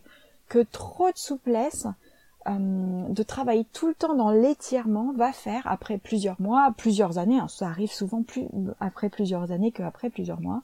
que 0.48 0.60
trop 0.60 1.12
de 1.12 1.17
souplesse, 1.17 1.88
euh, 2.48 3.08
de 3.10 3.24
travailler 3.24 3.65
tout 3.74 3.88
le 3.88 3.95
temps 3.95 4.15
dans 4.15 4.32
l'étirement 4.32 5.12
va 5.12 5.34
faire 5.34 5.63
après 5.65 5.98
plusieurs 5.98 6.39
mois, 6.39 6.74
plusieurs 6.78 7.17
années, 7.17 7.39
hein, 7.39 7.50
ça 7.50 7.67
arrive 7.67 7.91
souvent 7.91 8.24
après 8.80 9.10
plusieurs 9.10 9.52
années 9.52 9.71
qu'après 9.71 10.10
plusieurs 10.10 10.39
mois, 10.39 10.62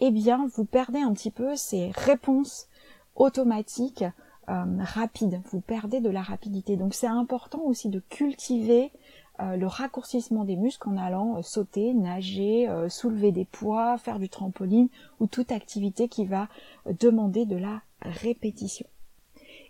eh 0.00 0.10
bien 0.10 0.48
vous 0.54 0.64
perdez 0.64 1.00
un 1.00 1.12
petit 1.12 1.30
peu 1.30 1.56
ces 1.56 1.90
réponses 1.94 2.68
automatiques 3.16 4.04
euh, 4.48 4.64
rapides, 4.80 5.40
vous 5.52 5.60
perdez 5.60 6.00
de 6.00 6.10
la 6.10 6.22
rapidité. 6.22 6.76
Donc 6.76 6.94
c'est 6.94 7.06
important 7.06 7.60
aussi 7.60 7.88
de 7.88 8.00
cultiver 8.00 8.90
euh, 9.38 9.56
le 9.56 9.66
raccourcissement 9.66 10.44
des 10.44 10.56
muscles 10.56 10.88
en 10.88 10.96
allant 10.96 11.36
euh, 11.36 11.42
sauter, 11.42 11.94
nager, 11.94 12.68
soulever 12.88 13.30
des 13.30 13.44
poids, 13.44 13.96
faire 13.98 14.18
du 14.18 14.28
trampoline 14.28 14.88
ou 15.20 15.26
toute 15.26 15.52
activité 15.52 16.08
qui 16.08 16.24
va 16.24 16.48
demander 16.98 17.46
de 17.46 17.56
la 17.56 17.82
répétition. 18.02 18.86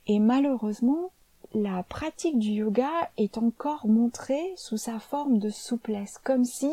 Et 0.07 0.19
malheureusement, 0.19 1.11
la 1.53 1.83
pratique 1.83 2.39
du 2.39 2.51
yoga 2.51 3.11
est 3.17 3.37
encore 3.37 3.87
montrée 3.87 4.53
sous 4.57 4.77
sa 4.77 4.99
forme 4.99 5.39
de 5.39 5.51
souplesse, 5.51 6.19
comme 6.23 6.45
si 6.45 6.71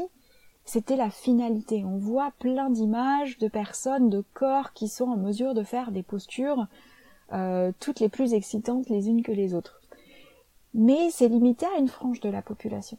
c'était 0.68 0.96
la 0.96 1.10
finalité. 1.10 1.84
On 1.84 1.98
voit 1.98 2.32
plein 2.38 2.70
d'images 2.70 3.40
de 3.40 3.48
personnes, 3.48 4.12
de 4.12 4.24
corps 4.36 4.74
qui 4.74 4.88
sont 4.88 5.06
en 5.06 5.18
mesure 5.18 5.56
de 5.56 5.64
faire 5.64 5.92
des 5.92 6.04
postures 6.04 6.68
toutes 7.80 8.00
les 8.00 8.08
plus 8.08 8.34
excitantes 8.34 8.88
les 8.88 9.10
unes 9.10 9.22
que 9.22 9.34
les 9.34 9.54
autres 9.54 9.82
mais 10.78 11.10
c'est 11.10 11.28
limité 11.28 11.66
à 11.66 11.80
une 11.80 11.88
frange 11.88 12.20
de 12.20 12.30
la 12.30 12.42
population. 12.42 12.98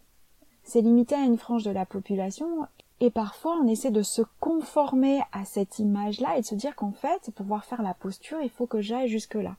C'est 0.64 0.80
limité 0.80 1.14
à 1.14 1.24
une 1.24 1.38
frange 1.38 1.62
de 1.62 1.70
la 1.70 1.86
population 1.86 2.66
et 3.00 3.10
parfois 3.10 3.56
on 3.62 3.68
essaie 3.68 3.92
de 3.92 4.02
se 4.02 4.22
conformer 4.40 5.20
à 5.32 5.44
cette 5.44 5.78
image-là 5.78 6.36
et 6.36 6.40
de 6.40 6.46
se 6.46 6.56
dire 6.56 6.74
qu'en 6.74 6.92
fait, 6.92 7.22
pour 7.22 7.34
pouvoir 7.34 7.64
faire 7.64 7.82
la 7.82 7.94
posture, 7.94 8.40
il 8.42 8.50
faut 8.50 8.66
que 8.66 8.80
j'aille 8.80 9.08
jusque-là. 9.08 9.56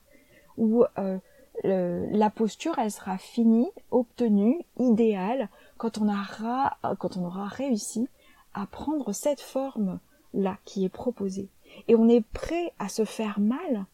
Ou 0.58 0.84
euh, 0.98 1.18
la 1.64 2.30
posture, 2.30 2.78
elle 2.78 2.90
sera 2.90 3.18
finie, 3.18 3.70
obtenue, 3.90 4.60
idéale, 4.78 5.48
quand 5.76 5.98
on, 5.98 6.08
aura, 6.08 6.78
quand 6.98 7.16
on 7.16 7.24
aura 7.24 7.46
réussi 7.48 8.08
à 8.54 8.66
prendre 8.66 9.12
cette 9.12 9.40
forme-là 9.40 10.58
qui 10.64 10.84
est 10.84 10.90
proposée. 10.90 11.48
Et 11.88 11.94
on 11.94 12.08
est 12.08 12.24
prêt 12.24 12.72
à 12.78 12.88
se 12.88 13.04
faire 13.04 13.40
mal 13.40 13.86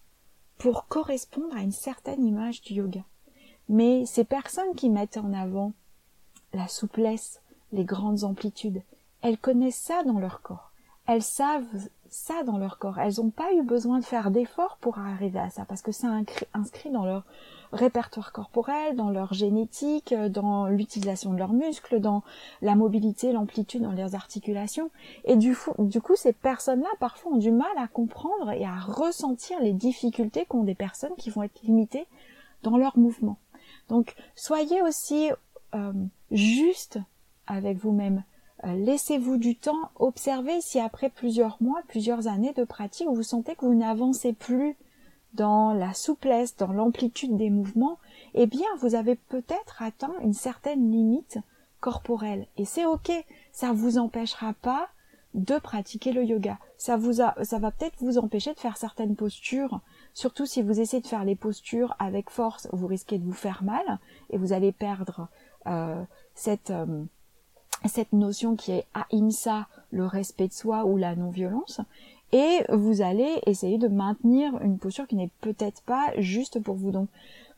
pour 0.59 0.87
correspondre 0.87 1.55
à 1.55 1.61
une 1.61 1.73
certaine 1.73 2.25
image 2.25 2.63
du 2.63 2.75
yoga. 2.75 3.05
Mais 3.69 4.07
ces 4.07 4.25
personnes 4.25 4.75
qui 4.75 4.89
mettent 4.89 5.19
en 5.19 5.33
avant 5.33 5.73
la 6.53 6.69
souplesse, 6.69 7.43
les 7.73 7.85
grandes 7.85 8.25
amplitudes, 8.25 8.83
elles 9.23 9.39
connaissent 9.39 9.77
ça 9.77 10.05
dans 10.05 10.19
leur 10.19 10.41
corps. 10.41 10.73
Elles 11.07 11.23
savent 11.23 11.89
ça 12.17 12.43
dans 12.45 12.57
leur 12.57 12.79
corps. 12.79 12.99
Elles 12.99 13.15
n'ont 13.19 13.31
pas 13.31 13.53
eu 13.53 13.63
besoin 13.63 13.99
de 13.99 14.05
faire 14.05 14.31
d'efforts 14.31 14.79
pour 14.81 14.99
arriver 14.99 15.39
à 15.39 15.51
ça, 15.51 15.65
parce 15.65 15.83
que 15.83 15.93
c'est 15.93 16.07
inscrit 16.55 16.91
dans 16.91 17.05
leur 17.05 17.25
répertoire 17.73 18.33
corporel, 18.33 18.97
dans 18.97 19.11
leur 19.11 19.35
génétique, 19.35 20.15
dans 20.15 20.67
l'utilisation 20.67 21.33
de 21.33 21.39
leurs 21.39 21.53
muscles, 21.53 22.01
dans 22.01 22.23
la 22.63 22.75
mobilité, 22.75 23.33
l'amplitude 23.33 23.83
dans 23.83 23.93
leurs 23.93 24.15
articulations. 24.15 24.91
Et 25.25 25.37
du, 25.37 25.55
coup, 25.55 26.17
ces 26.17 26.33
personnes-là, 26.33 26.89
parfois, 27.01 27.33
ont 27.33 27.37
du 27.37 27.53
mal 27.53 27.77
à 27.77 27.87
comprendre 27.87 28.51
et 28.51 28.65
à 28.65 28.77
ressentir 28.77 29.61
les 29.61 29.73
difficultés 29.73 30.47
qu'ont 30.47 30.65
des 30.65 30.75
personnes 30.75 31.15
qui 31.19 31.31
vont 31.31 31.43
être 31.43 31.63
limitées 31.63 32.07
dans 32.63 32.79
leur 32.79 32.97
mouvement. 32.99 33.39
Donc 33.89 34.15
soyez 34.35 34.83
aussi 34.83 35.31
euh, 35.75 35.93
juste 36.31 36.99
avec 37.47 37.77
vous-même. 37.77 38.25
Euh, 38.65 38.75
laissez-vous 38.75 39.37
du 39.37 39.57
temps, 39.57 39.91
observez 39.97 40.61
si 40.61 40.81
après 40.81 41.11
plusieurs 41.11 41.59
mois, 41.61 41.81
plusieurs 41.89 42.27
années 42.27 42.55
de 42.55 42.65
pratique, 42.65 43.09
vous 43.09 43.23
sentez 43.23 43.55
que 43.55 43.67
vous 43.67 43.75
n'avancez 43.75 44.33
plus 44.33 44.77
dans 45.35 45.75
la 45.75 45.93
souplesse, 45.93 46.57
dans 46.57 46.73
l'amplitude 46.73 47.37
des 47.37 47.51
mouvements, 47.51 47.99
eh 48.35 48.47
bien 48.47 48.67
vous 48.81 48.95
avez 48.95 49.17
peut-être 49.17 49.83
atteint 49.83 50.15
une 50.23 50.33
certaine 50.33 50.91
limite 50.91 51.39
corporelle. 51.81 52.47
Et 52.57 52.65
c'est 52.65 52.87
ok, 52.87 53.13
ça 53.53 53.69
ne 53.69 53.75
vous 53.75 53.99
empêchera 53.99 54.55
pas 54.55 54.89
de 55.35 55.59
pratiquer 55.59 56.13
le 56.13 56.25
yoga. 56.25 56.59
Ça 56.79 56.97
vous 56.97 57.21
a, 57.21 57.35
ça 57.45 57.59
va 57.59 57.71
peut-être 57.71 57.97
vous 58.01 58.17
empêcher 58.17 58.55
de 58.55 58.59
faire 58.59 58.79
certaines 58.79 59.17
postures 59.17 59.81
Surtout 60.17 60.47
si 60.47 60.63
vous 60.63 60.81
essayez 60.81 61.03
de 61.03 61.07
faire 61.07 61.25
les 61.25 61.37
postures 61.37 61.95
avec 61.99 62.31
force, 62.31 62.69
vous 62.73 62.87
risquez 62.87 63.19
de 63.19 63.25
vous 63.25 63.35
faire 63.35 63.63
mal 63.63 63.99
et 64.31 64.39
vous 64.39 64.55
allez 64.55 64.73
perdre 64.73 65.29
euh, 65.67 66.03
cette, 66.35 66.71
euh, 66.71 67.05
cette 67.85 68.13
notion 68.13 68.57
qui 68.57 68.73
est 68.73 68.87
ahimsa, 68.95 69.67
le 69.91 70.07
respect 70.07 70.49
de 70.49 70.53
soi 70.53 70.85
ou 70.85 70.97
la 70.97 71.15
non-violence. 71.15 71.81
Et 72.33 72.65
vous 72.71 73.03
allez 73.03 73.41
essayer 73.47 73.79
de 73.79 73.89
maintenir 73.89 74.61
une 74.61 74.79
posture 74.79 75.07
qui 75.07 75.17
n'est 75.17 75.31
peut-être 75.41 75.83
pas 75.83 76.13
juste 76.19 76.61
pour 76.61 76.75
vous. 76.75 76.91
Donc 76.91 77.09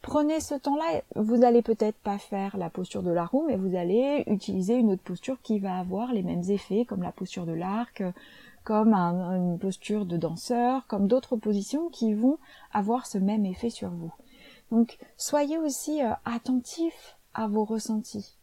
prenez 0.02 0.40
ce 0.40 0.54
temps-là, 0.54 1.02
vous 1.16 1.38
n'allez 1.38 1.62
peut-être 1.62 1.96
pas 1.98 2.18
faire 2.18 2.56
la 2.58 2.68
posture 2.68 3.02
de 3.02 3.10
la 3.10 3.24
roue, 3.24 3.44
mais 3.46 3.56
vous 3.56 3.76
allez 3.76 4.24
utiliser 4.26 4.74
une 4.74 4.92
autre 4.92 5.02
posture 5.02 5.40
qui 5.42 5.58
va 5.58 5.78
avoir 5.78 6.12
les 6.12 6.22
mêmes 6.22 6.44
effets, 6.48 6.84
comme 6.84 7.02
la 7.02 7.12
posture 7.12 7.46
de 7.46 7.52
l'arc, 7.52 8.02
comme 8.64 8.92
une 8.92 9.58
posture 9.58 10.04
de 10.04 10.18
danseur, 10.18 10.86
comme 10.86 11.06
d'autres 11.06 11.36
positions 11.36 11.88
qui 11.88 12.12
vont 12.12 12.38
avoir 12.70 13.06
ce 13.06 13.16
même 13.16 13.46
effet 13.46 13.70
sur 13.70 13.88
vous. 13.88 14.12
Donc 14.70 14.98
soyez 15.16 15.56
aussi 15.56 16.02
euh, 16.02 16.12
attentifs 16.26 17.16
à 17.32 17.48
vos 17.48 17.64
ressentis, 17.64 18.36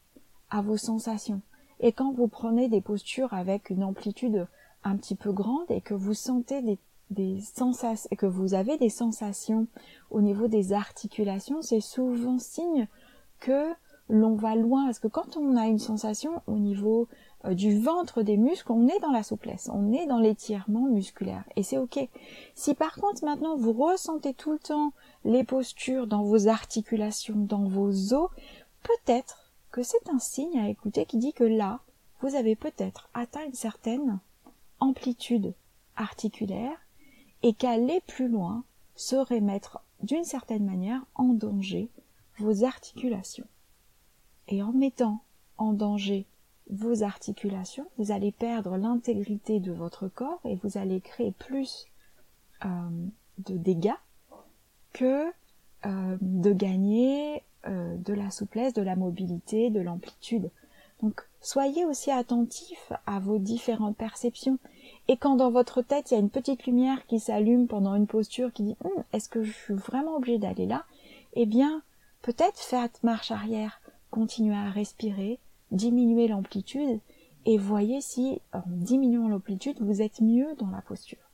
à 0.49 0.63
vos 0.63 0.77
sensations. 0.77 1.41
Et 1.79 1.91
quand 1.91 2.11
vous 2.13 2.27
prenez 2.27 2.67
des 2.67 2.81
postures 2.81 3.33
avec 3.33 3.69
une 3.69 3.83
amplitude 3.83 4.47
un 4.83 4.95
petit 4.97 5.15
peu 5.15 5.31
grande 5.31 5.69
et 5.69 5.81
que 5.81 5.93
vous 5.93 6.13
sentez 6.13 6.61
des, 6.61 6.77
des 7.09 7.39
sensations, 7.41 8.09
que 8.17 8.25
vous 8.25 8.53
avez 8.53 8.77
des 8.77 8.89
sensations 8.89 9.67
au 10.11 10.21
niveau 10.21 10.47
des 10.47 10.73
articulations, 10.73 11.61
c'est 11.61 11.81
souvent 11.81 12.39
signe 12.39 12.87
que 13.39 13.73
l'on 14.07 14.35
va 14.35 14.55
loin 14.55 14.85
parce 14.85 14.99
que 14.99 15.07
quand 15.07 15.35
on 15.37 15.55
a 15.55 15.65
une 15.65 15.79
sensation 15.79 16.41
au 16.47 16.57
niveau 16.57 17.07
euh, 17.45 17.53
du 17.53 17.79
ventre 17.79 18.21
des 18.21 18.37
muscles, 18.37 18.71
on 18.71 18.87
est 18.87 18.99
dans 18.99 19.11
la 19.11 19.23
souplesse, 19.23 19.69
on 19.73 19.91
est 19.93 20.05
dans 20.05 20.19
l'étirement 20.19 20.87
musculaire 20.87 21.43
et 21.55 21.63
c'est 21.63 21.77
ok. 21.77 22.07
Si 22.53 22.75
par 22.75 22.95
contre 22.95 23.25
maintenant 23.25 23.55
vous 23.55 23.73
ressentez 23.73 24.33
tout 24.33 24.51
le 24.51 24.59
temps 24.59 24.93
les 25.23 25.43
postures 25.43 26.07
dans 26.07 26.23
vos 26.23 26.47
articulations, 26.47 27.35
dans 27.35 27.67
vos 27.67 28.13
os, 28.13 28.29
peut-être 28.83 29.44
c'est 29.83 30.09
un 30.09 30.19
signe 30.19 30.59
à 30.59 30.69
écouter 30.69 31.05
qui 31.05 31.17
dit 31.17 31.33
que 31.33 31.43
là, 31.43 31.79
vous 32.21 32.35
avez 32.35 32.55
peut-être 32.55 33.09
atteint 33.13 33.45
une 33.45 33.53
certaine 33.53 34.19
amplitude 34.79 35.53
articulaire 35.95 36.77
et 37.43 37.53
qu'aller 37.53 38.01
plus 38.07 38.27
loin 38.27 38.63
serait 38.95 39.41
mettre 39.41 39.81
d'une 40.01 40.23
certaine 40.23 40.65
manière 40.65 41.01
en 41.15 41.33
danger 41.33 41.89
vos 42.39 42.63
articulations. 42.63 43.47
Et 44.47 44.61
en 44.61 44.71
mettant 44.71 45.21
en 45.57 45.73
danger 45.73 46.25
vos 46.69 47.03
articulations, 47.03 47.87
vous 47.97 48.11
allez 48.11 48.31
perdre 48.31 48.77
l'intégrité 48.77 49.59
de 49.59 49.71
votre 49.71 50.07
corps 50.07 50.41
et 50.45 50.55
vous 50.55 50.77
allez 50.77 51.01
créer 51.01 51.31
plus 51.31 51.85
euh, 52.65 52.67
de 53.39 53.57
dégâts 53.57 53.93
que 54.93 55.27
euh, 55.85 56.17
de 56.21 56.53
gagner 56.53 57.43
euh, 57.67 57.95
de 57.97 58.13
la 58.13 58.31
souplesse, 58.31 58.73
de 58.73 58.81
la 58.81 58.95
mobilité, 58.95 59.69
de 59.69 59.81
l'amplitude. 59.81 60.49
Donc 61.01 61.21
soyez 61.41 61.85
aussi 61.85 62.11
attentif 62.11 62.91
à 63.05 63.19
vos 63.19 63.37
différentes 63.37 63.97
perceptions. 63.97 64.59
Et 65.07 65.17
quand 65.17 65.35
dans 65.35 65.51
votre 65.51 65.81
tête 65.81 66.11
il 66.11 66.13
y 66.13 66.17
a 66.17 66.19
une 66.19 66.29
petite 66.29 66.65
lumière 66.65 67.05
qui 67.07 67.19
s'allume 67.19 67.67
pendant 67.67 67.95
une 67.95 68.07
posture 68.07 68.53
qui 68.53 68.63
dit 68.63 68.77
hum, 68.83 69.03
est-ce 69.13 69.29
que 69.29 69.43
je 69.43 69.51
suis 69.51 69.73
vraiment 69.73 70.15
obligé 70.15 70.37
d'aller 70.37 70.65
là? 70.65 70.85
Eh 71.33 71.45
bien, 71.45 71.81
peut-être 72.21 72.59
faites 72.59 73.03
marche 73.03 73.31
arrière, 73.31 73.81
continuez 74.09 74.55
à 74.55 74.69
respirer, 74.69 75.39
diminuez 75.71 76.27
l'amplitude 76.27 76.99
et 77.45 77.57
voyez 77.57 78.01
si 78.01 78.41
en 78.53 78.63
diminuant 78.67 79.27
l'amplitude 79.27 79.77
vous 79.81 80.01
êtes 80.01 80.21
mieux 80.21 80.55
dans 80.57 80.69
la 80.69 80.81
posture. 80.81 81.24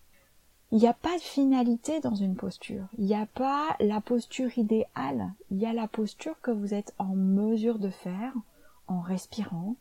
Il 0.71 0.77
n'y 0.77 0.87
a 0.87 0.93
pas 0.93 1.17
de 1.17 1.21
finalité 1.21 1.99
dans 1.99 2.15
une 2.15 2.35
posture. 2.35 2.87
Il 2.97 3.05
n'y 3.05 3.15
a 3.15 3.25
pas 3.25 3.75
la 3.81 3.99
posture 3.99 4.57
idéale. 4.57 5.33
Il 5.49 5.57
y 5.57 5.65
a 5.65 5.73
la 5.73 5.89
posture 5.89 6.39
que 6.41 6.51
vous 6.51 6.73
êtes 6.73 6.93
en 6.97 7.13
mesure 7.13 7.77
de 7.77 7.89
faire 7.89 8.33
en 8.87 9.01
respirant, 9.01 9.75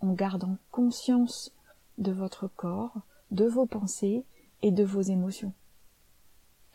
en 0.00 0.12
gardant 0.12 0.56
conscience 0.70 1.52
de 1.98 2.12
votre 2.12 2.46
corps, 2.46 2.94
de 3.32 3.44
vos 3.44 3.66
pensées 3.66 4.24
et 4.62 4.70
de 4.70 4.84
vos 4.84 5.02
émotions. 5.02 5.52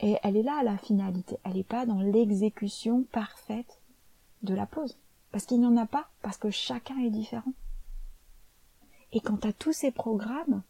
Et 0.02 0.18
elle 0.24 0.36
est 0.36 0.44
là 0.44 0.64
la 0.64 0.78
finalité. 0.78 1.38
Elle 1.44 1.54
n'est 1.54 1.64
pas 1.64 1.86
dans 1.86 2.02
l'exécution 2.02 3.04
parfaite 3.12 3.80
de 4.44 4.54
la 4.54 4.66
pose. 4.66 4.98
Parce 5.32 5.46
qu'il 5.46 5.62
n'y 5.62 5.68
en 5.68 5.78
a 5.78 5.86
pas, 5.86 6.10
parce 6.22 6.38
que 6.38 6.50
chacun 6.50 6.98
est 6.98 7.10
différent. 7.10 7.54
Et 9.14 9.22
quant 9.22 9.40
à 9.44 9.54
tous 9.54 9.72
ces 9.72 9.92
programmes 9.92 10.62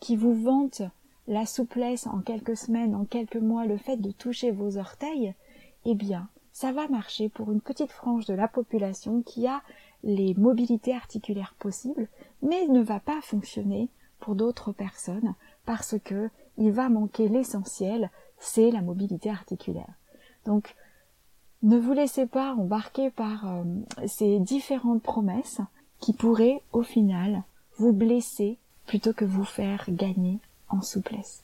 qui 0.00 0.16
vous 0.16 0.34
vantent 0.34 0.82
la 1.28 1.46
souplesse 1.46 2.06
en 2.06 2.20
quelques 2.20 2.56
semaines, 2.56 2.94
en 2.94 3.04
quelques 3.04 3.36
mois, 3.36 3.66
le 3.66 3.76
fait 3.76 3.98
de 3.98 4.10
toucher 4.10 4.50
vos 4.50 4.78
orteils, 4.78 5.34
eh 5.84 5.94
bien, 5.94 6.28
ça 6.52 6.72
va 6.72 6.88
marcher 6.88 7.28
pour 7.28 7.52
une 7.52 7.60
petite 7.60 7.92
frange 7.92 8.24
de 8.24 8.34
la 8.34 8.48
population 8.48 9.22
qui 9.22 9.46
a 9.46 9.62
les 10.02 10.34
mobilités 10.34 10.94
articulaires 10.94 11.54
possibles, 11.58 12.08
mais 12.42 12.66
ne 12.66 12.82
va 12.82 12.98
pas 12.98 13.20
fonctionner 13.20 13.90
pour 14.20 14.34
d'autres 14.34 14.72
personnes 14.72 15.34
parce 15.66 15.96
que 16.02 16.30
il 16.56 16.72
va 16.72 16.88
manquer 16.88 17.28
l'essentiel, 17.28 18.10
c'est 18.38 18.70
la 18.70 18.82
mobilité 18.82 19.30
articulaire. 19.30 19.92
Donc, 20.46 20.74
ne 21.62 21.76
vous 21.76 21.92
laissez 21.92 22.26
pas 22.26 22.54
embarquer 22.54 23.10
par 23.10 23.46
euh, 23.46 23.64
ces 24.06 24.38
différentes 24.38 25.02
promesses 25.02 25.60
qui 26.00 26.12
pourraient, 26.12 26.62
au 26.72 26.82
final, 26.82 27.42
vous 27.76 27.92
blesser 27.92 28.58
plutôt 28.86 29.12
que 29.12 29.24
vous 29.24 29.44
faire 29.44 29.84
gagner 29.88 30.40
en 30.68 30.82
souplesse. 30.82 31.42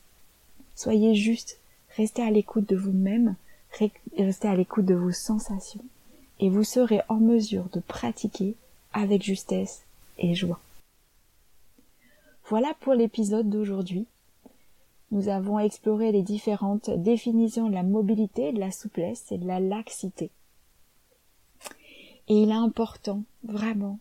Soyez 0.75 1.15
juste, 1.15 1.59
restez 1.97 2.23
à 2.23 2.31
l'écoute 2.31 2.69
de 2.69 2.77
vous-même, 2.77 3.37
restez 4.19 4.49
à 4.49 4.57
l'écoute 4.57 4.87
de 4.87 4.95
vos 4.95 5.13
sensations, 5.13 5.85
et 6.41 6.49
vous 6.49 6.65
serez 6.65 7.01
en 7.09 7.17
mesure 7.17 7.69
de 7.73 7.81
pratiquer 7.81 8.55
avec 8.93 9.23
justesse 9.23 9.83
et 10.19 10.35
joie. 10.35 10.61
Voilà 12.49 12.75
pour 12.81 12.95
l'épisode 12.95 13.49
d'aujourd'hui. 13.49 14.07
Nous 15.11 15.29
avons 15.29 15.59
exploré 15.59 16.13
les 16.13 16.23
différentes 16.23 16.91
définitions 16.91 17.69
de 17.69 17.75
la 17.75 17.83
mobilité, 17.83 18.53
de 18.53 18.59
la 18.59 18.73
souplesse 18.73 19.31
et 19.31 19.39
de 19.39 19.47
la 19.47 19.61
laxité. 19.61 20.31
Et 22.29 22.43
il 22.43 22.51
est 22.51 22.53
important, 22.53 23.23
vraiment, 23.45 23.99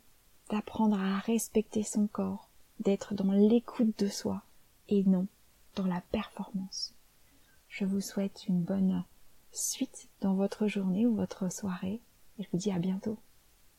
d'apprendre 0.49 0.99
à 0.99 1.19
respecter 1.19 1.83
son 1.83 2.07
corps, 2.07 2.47
d'être 2.79 3.13
dans 3.13 3.31
l'écoute 3.31 3.97
de 3.99 4.07
soi 4.07 4.41
et 4.93 5.03
non 5.03 5.27
dans 5.75 5.87
la 5.87 6.01
performance. 6.11 6.93
Je 7.67 7.85
vous 7.85 8.01
souhaite 8.01 8.47
une 8.47 8.61
bonne 8.61 9.03
suite 9.51 10.07
dans 10.21 10.35
votre 10.35 10.67
journée 10.67 11.07
ou 11.07 11.15
votre 11.15 11.51
soirée 11.51 12.01
et 12.37 12.43
je 12.43 12.49
vous 12.51 12.57
dis 12.57 12.71
à 12.71 12.79
bientôt. 12.79 13.17